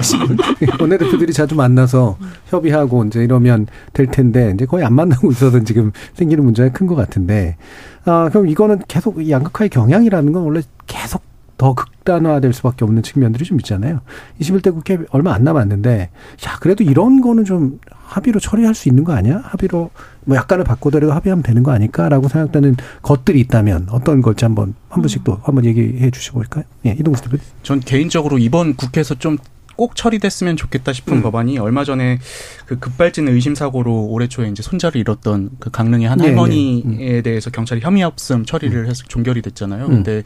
[0.80, 2.16] 원내대표들이 자주 만나서
[2.46, 6.94] 협의하고 이제 이러면 될 텐데 이제 거의 안 만나고 있어서 지금 생기는 문제가 큰 것
[6.96, 7.56] 같은데
[8.04, 11.22] 아 그럼 이거는 계속 이 양극화의 경향이라는 건 원래 계속
[11.56, 14.00] 더 극단화될 수밖에 없는 측면들이 좀 있잖아요.
[14.40, 16.10] 21대 국회 얼마 안 남았는데
[16.46, 19.40] 야 그래도 이런 거는 좀 합의로 처리할 수 있는 거 아니야?
[19.44, 19.90] 합의로
[20.24, 25.22] 뭐 약간을 바꾸더라도 합의하면 되는 거 아닐까라고 생각되는 것들이 있다면 어떤 걸지 한번 한 분씩
[25.22, 26.64] 또 한번 얘기해 주시고 볼까요?
[26.86, 27.38] 예, 이동수 대표.
[27.62, 29.38] 전 개인적으로 이번 국회에서 좀
[29.76, 31.22] 꼭 처리됐으면 좋겠다 싶은 음.
[31.22, 32.18] 법안이 얼마 전에
[32.66, 37.22] 그 급발진 의심 사고로 올해 초에 이제 손자를 잃었던 그 강릉의 한 네, 할머니에 네.
[37.22, 39.84] 대해서 경찰이 혐의 없음 처리를 해서 종결이 됐잖아요.
[39.86, 39.88] 음.
[39.88, 40.22] 근데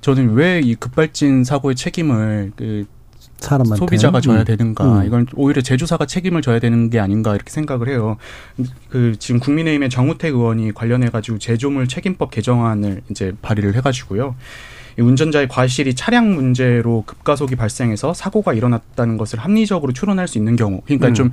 [0.00, 2.84] 저는 왜 이 급발진 사고의 책임을 그
[3.38, 4.44] 사람한테 소비자가 져야 음.
[4.44, 5.06] 되는가 음.
[5.06, 8.16] 이건 오히려 제조사가 책임을 져야 되는 게 아닌가 이렇게 생각을 해요.
[8.90, 14.34] 그 지금 국민의힘의 정우택 의원이 관련해 가지고 제조물 책임법 개정안을 이제 발의를 해 가지고요.
[14.98, 20.80] 이 운전자의 과실이 차량 문제로 급가속이 발생해서 사고가 일어났다는 것을 합리적으로 추론할 수 있는 경우,
[20.84, 21.14] 그러니까 음.
[21.14, 21.30] 좀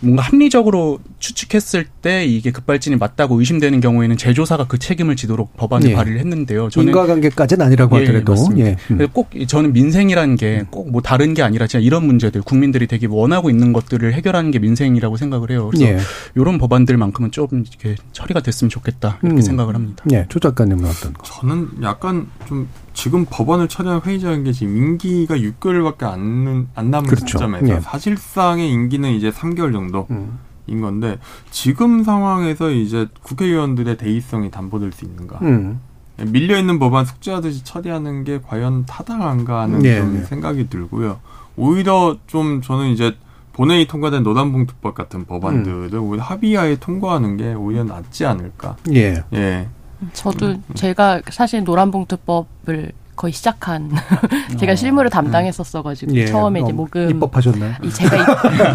[0.00, 5.94] 뭔가 합리적으로 추측했을 때 이게 급발진이 맞다고 의심되는 경우에는 제조사가 그 책임을 지도록 법안을 예.
[5.94, 6.68] 발의를 했는데요.
[6.68, 8.66] 저는 인과관계까지는 아니라고 예, 하더라도 맞습니다.
[8.68, 8.76] 예.
[8.90, 8.96] 음.
[8.98, 13.06] 그래서 꼭 저는 민생이라는 게 꼭 뭐 다른 게 아니라 진짜 이런 문제들 국민들이 되게
[13.06, 15.70] 원하고 있는 것들을 해결하는 게 민생이라고 생각을 해요.
[15.72, 15.98] 그래서 예.
[16.34, 19.40] 이런 법안들만큼은 좀 이렇게 처리가 됐으면 좋겠다 이렇게 음.
[19.40, 20.04] 생각을 합니다.
[20.12, 21.22] 예, 조 작가님은 어떤 거?
[21.22, 27.26] 저는 약간 좀 지금 법안을 처리한 회의적인 게 지금 임기가 6개월밖에 안, 안 남은 그렇죠.
[27.26, 27.80] 시점에서 예.
[27.80, 30.80] 사실상의 임기는 이제 3개월 정도인 음.
[30.80, 31.18] 건데
[31.50, 35.40] 지금 상황에서 이제 국회의원들의 대의성이 담보될 수 있는가?
[35.42, 35.80] 음.
[36.16, 40.24] 밀려 있는 법안 숙제하듯이 처리하는 게 과연 타당한가 하는 예, 좀 예.
[40.24, 41.18] 생각이 들고요.
[41.56, 43.16] 오히려 좀 저는 이제
[43.52, 48.76] 본회의 통과된 노단봉투법 같은 법안들을 오히려 합의하에 통과하는 게 오히려 낫지 않을까.
[48.92, 49.24] 예.
[49.32, 49.68] 예.
[50.12, 53.90] 저도 제가 사실 노란봉투법을 거의 시작한
[54.58, 56.26] 제가 실무를 담당했었어가지고 예.
[56.26, 57.74] 처음에 이제 어, 모금 입법하셨나요?
[57.82, 58.16] 이 제가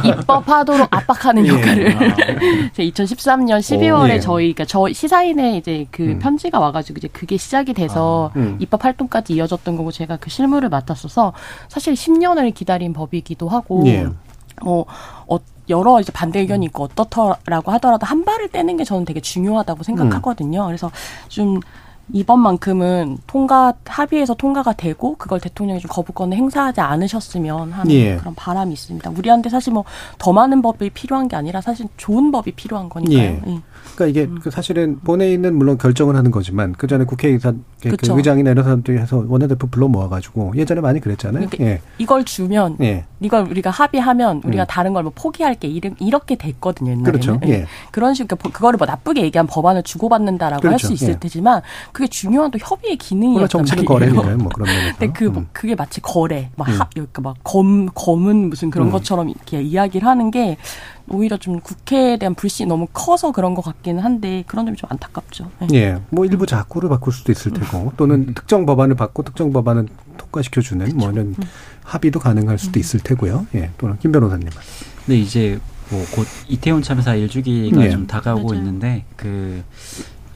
[0.05, 1.49] 입, 법하도록 압박하는 예.
[1.49, 1.91] 역할을
[2.73, 4.19] 제가 2013년 12월에 예.
[4.19, 6.19] 저희 그러니까 저 시사인에 이제 그 음.
[6.19, 8.57] 편지가 와가지고 이제 그게 시작이 돼서 음.
[8.59, 11.33] 입법 활동까지 이어졌던 거고 제가 그 실무를 맡았어서
[11.67, 14.07] 사실 10년을 기다린 법이기도 하고 예.
[14.65, 14.85] 어,
[15.27, 15.37] 어,
[15.69, 20.65] 여러 이제 반대 의견이 있고 어떻더라고 하더라도 한 발을 떼는 게 저는 되게 중요하다고 생각하거든요.
[20.65, 20.91] 그래서
[21.27, 21.59] 좀
[22.13, 28.15] 이번만큼은 통과 합의해서 통과가 되고 그걸 대통령이 좀 거부권을 행사하지 않으셨으면 하는 예.
[28.17, 29.09] 그런 바람이 있습니다.
[29.11, 29.83] 우리한테 사실 뭐
[30.17, 33.17] 더 많은 법이 필요한 게 아니라 사실 좋은 법이 필요한 거니까요.
[33.19, 33.41] 예.
[33.47, 33.59] 예.
[33.95, 37.95] 그러니까 이게 그 사실은 본회의는 물론 결정을 하는 거지만 그 전에 국회의사 그.
[38.01, 41.47] 의장이나 이런 사람들이 해서 원내대표 불러 모아가지고 예전에 많이 그랬잖아요.
[41.47, 41.81] 그러니까 예.
[41.97, 43.05] 이걸 주면 예.
[43.21, 44.67] 이걸 우리가 합의하면 우리가 음.
[44.67, 46.91] 다른 걸 뭐 포기할 게 이르- 이렇게 됐거든요.
[46.91, 47.11] 옛날에는.
[47.11, 47.39] 그렇죠.
[47.45, 47.65] 예.
[47.91, 50.87] 그런 식으로 그- 그거를 뭐 나쁘게 얘기한 법안을 주고받는다라고 할 그렇죠.
[50.87, 51.19] 수 있을 예.
[51.19, 51.61] 테지만
[51.99, 53.83] 그게 중요한 또 협의의 기능이었단 정치는.
[53.83, 54.37] 거래니까요.
[54.37, 54.97] 뭐 그런 면에서.
[54.97, 55.47] 근데 그뭐 음.
[55.51, 56.79] 그게 마치 거래, 막 음.
[56.79, 58.91] 하, 그러니까 막검 검은 무슨 그런 음.
[58.93, 60.55] 것처럼 이렇게 이야기를 하는 게
[61.09, 65.51] 오히려 좀 국회에 대한 불신이 너무 커서 그런 것 같기는 한데 그런 점이 좀 안타깝죠.
[65.59, 65.67] 네.
[65.73, 70.95] 예, 뭐 일부 자꾸를 바꿀 수도 있을 테고 또는 특정 법안을 받고 특정 법안은 통과시켜주는
[70.95, 71.35] 뭐 이런
[71.83, 73.45] 합의도 가능할 수도 있을 테고요.
[73.55, 74.47] 예, 또는 김 변호사님.
[75.05, 77.89] 근데 이제 뭐 곧 이태원 참사 일주기가 예.
[77.89, 78.59] 좀 다가오고 맞아요.
[78.59, 79.63] 있는데 그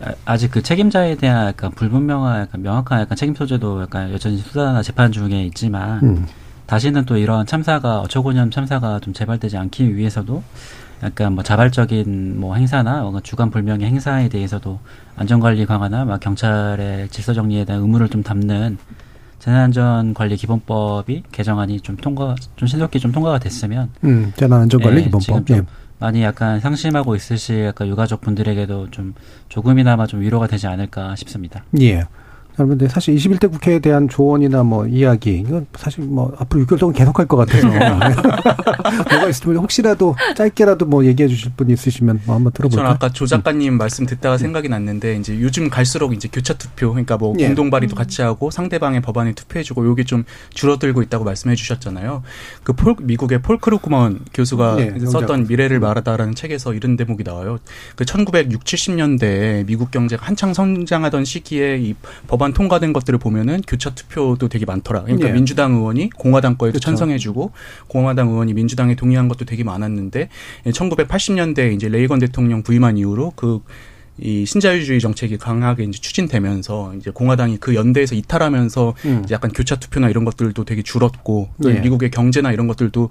[0.05, 4.81] 아- 아직 그 책임자에 대한 약간 불분명한 약간 명확한 약간 책임 소재도 약간 여전히 수사나
[4.81, 6.27] 재판 중에 있지만 음.
[6.65, 10.43] 다시는 또 이런 참사가 어처구니없는 참사가 좀 재발되지 않기 위해서도
[11.03, 14.79] 약간 뭐 자발적인 뭐 행사나 뭔가 주관 불명의 행사에 대해서도
[15.17, 18.77] 안전관리 강화나 막 경찰의 질서 정리에 대한 의무를 좀 담는
[19.39, 25.21] 재난안전관리 기본법이 개정안이 좀 통과 좀 신속히 좀 통과가 됐으면 음, 재난안전관리 예, 기본법.
[25.21, 25.61] 지금 좀 예.
[26.03, 29.13] 많이 약간 상심하고 있으실 약간 유가족 분들에게도 좀
[29.47, 31.63] 조금이나마 좀 위로가 되지 않을까 싶습니다.
[31.79, 32.03] 예.
[32.59, 37.27] 여러분들 사실 21대 국회에 대한 조언이나 뭐 이야기 이건 사실 뭐 앞으로 6개월 동안 계속할
[37.27, 37.67] 것 같아서
[39.11, 42.85] 뭐가 있으면 혹시라도 짧게라도 뭐 얘기해 주실 분 있으시면 뭐 한번 들어볼까요?
[42.85, 47.17] 저는 아까 조 작가님 말씀 듣다가 생각이 났는데 이제 요즘 갈수록 이제 교차 투표 그러니까
[47.17, 47.47] 뭐 예.
[47.47, 50.23] 공동 발의도 같이 하고 상대방의 법안에 투표해주고 요게 좀
[50.53, 52.23] 줄어들고 있다고 말씀해 주셨잖아요.
[52.63, 55.47] 그 폴, 미국의 폴 크루그먼 교수가 예, 썼던.
[55.47, 57.59] 미래를 말하다라는 책에서 이런 대목이 나와요.
[57.95, 61.95] 그 1960, 70년대에 미국 경제가 한창 성장하던 시기에 이
[62.27, 65.03] 법안 통과된 것들을 보면은 교차 투표도 되게 많더라.
[65.03, 65.31] 그러니까 예.
[65.33, 66.85] 민주당 의원이 공화당 거에도 그쵸.
[66.87, 67.51] 찬성해주고
[67.87, 70.27] 공화당 의원이 민주당에 동의한 것도 되게 많았는데
[70.65, 73.61] 1980년대 이제 레이건 대통령 부임한 이후로 그
[74.19, 79.21] 이 신자유주의 정책이 강하게 이제 추진되면서 이제 공화당이 그 연대에서 이탈하면서 음.
[79.23, 81.79] 이제 약간 교차 투표나 이런 것들도 되게 줄었고 또 예.
[81.79, 83.09] 미국의 경제나 이런 것들도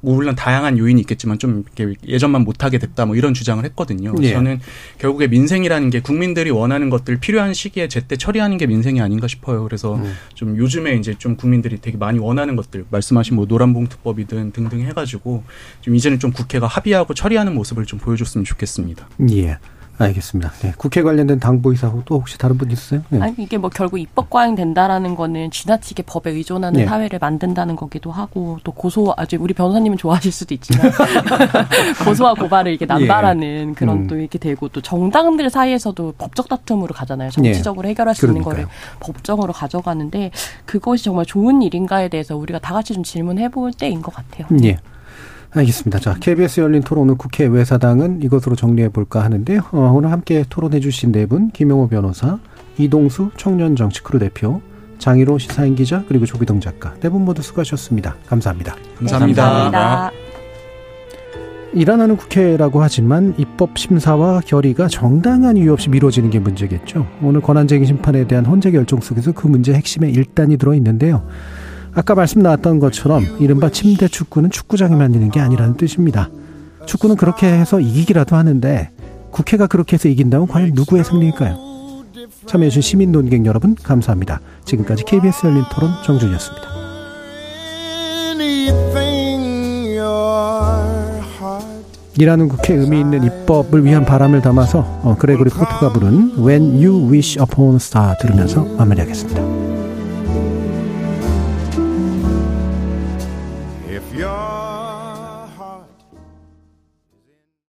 [0.00, 4.14] 물론 다양한 요인이 있겠지만 좀 이렇게 예전만 못하게 됐다 뭐 이런 주장을 했거든요.
[4.22, 4.32] 예.
[4.32, 4.60] 저는
[4.98, 9.64] 결국에 민생이라는 게 국민들이 원하는 것들 필요한 시기에 제때 처리하는 게 민생이 아닌가 싶어요.
[9.64, 10.14] 그래서 음.
[10.34, 15.42] 좀 요즘에 이제 좀 국민들이 되게 많이 원하는 것들 말씀하신 뭐 노란봉투법이든 등등 해가지고
[15.80, 19.08] 좀 이제는 좀 국회가 합의하고 처리하는 모습을 좀 보여줬으면 좋겠습니다.
[19.32, 19.58] 예.
[19.98, 20.52] 알겠습니다.
[20.62, 20.72] 네.
[20.76, 23.02] 국회 관련된 당부 이사 또 혹시 다른 분 있으세요?
[23.08, 23.20] 네.
[23.20, 26.86] 아니 이게 뭐 결국 입법 과잉 된다라는 거는 지나치게 법에 의존하는 네.
[26.86, 30.90] 사회를 만든다는 거기도 하고 또 고소 아주 우리 변호사님은 좋아하실 수도 있지만
[32.04, 34.06] 고소와 고발을 이렇게 남발하는 그런 음.
[34.06, 37.30] 또 이렇게 되고 또 정당들 사이에서도 법적 다툼으로 가잖아요.
[37.30, 38.64] 정치적으로 해결할 수 있는 거를 예.
[38.64, 39.00] 그러니까요.
[39.00, 40.30] 법정으로 가져가는데
[40.64, 44.46] 그것이 정말 좋은 일인가에 대해서 우리가 다 같이 좀 질문해 볼 때인 것 같아요.
[44.62, 44.78] 예.
[45.58, 45.98] 알겠습니다.
[45.98, 49.60] 자, KBS 열린 토론 오늘 국회의사당은 이것으로 정리해 볼까 하는데요.
[49.72, 52.38] 어, 오늘 함께 토론해 주신 네 분, 김용호 변호사,
[52.76, 54.60] 이동수 청년 정치 크루 대표,
[54.98, 56.94] 장희로 시사인 기자, 그리고 조기동 작가.
[57.00, 58.16] 네 분 모두 수고하셨습니다.
[58.26, 58.76] 감사합니다.
[58.98, 59.46] 감사합니다.
[59.46, 60.10] 네, 감사합니다.
[61.74, 67.06] 일어나는 국회라고 하지만 입법 심사와 결의가 정당한 이유 없이 미뤄지는 게 문제겠죠.
[67.22, 71.26] 오늘 권한쟁의 심판에 대한 헌재 결정 속에서 그 문제 핵심에 일단이 들어 있는데요.
[71.94, 76.30] 아까 말씀 나왔던 것처럼 이른바 침대 축구는 축구장에만 있는 게 아니라는 뜻입니다.
[76.86, 78.90] 축구는 그렇게 해서 이기기라도 하는데
[79.30, 81.68] 국회가 그렇게 해서 이긴다면 과연 누구의 승리일까요?
[82.46, 84.40] 참여해주신 시민 논객 여러분 감사합니다.
[84.64, 86.78] 지금까지 KBS 열린 토론 정준이었습니다.
[92.16, 97.38] 일하는 국회 의미 있는 입법을 위한 바람을 담아서 어, 그레고리 포토가 부른 When You Wish
[97.40, 99.67] Upon a Star 들으면서 마무리하겠습니다.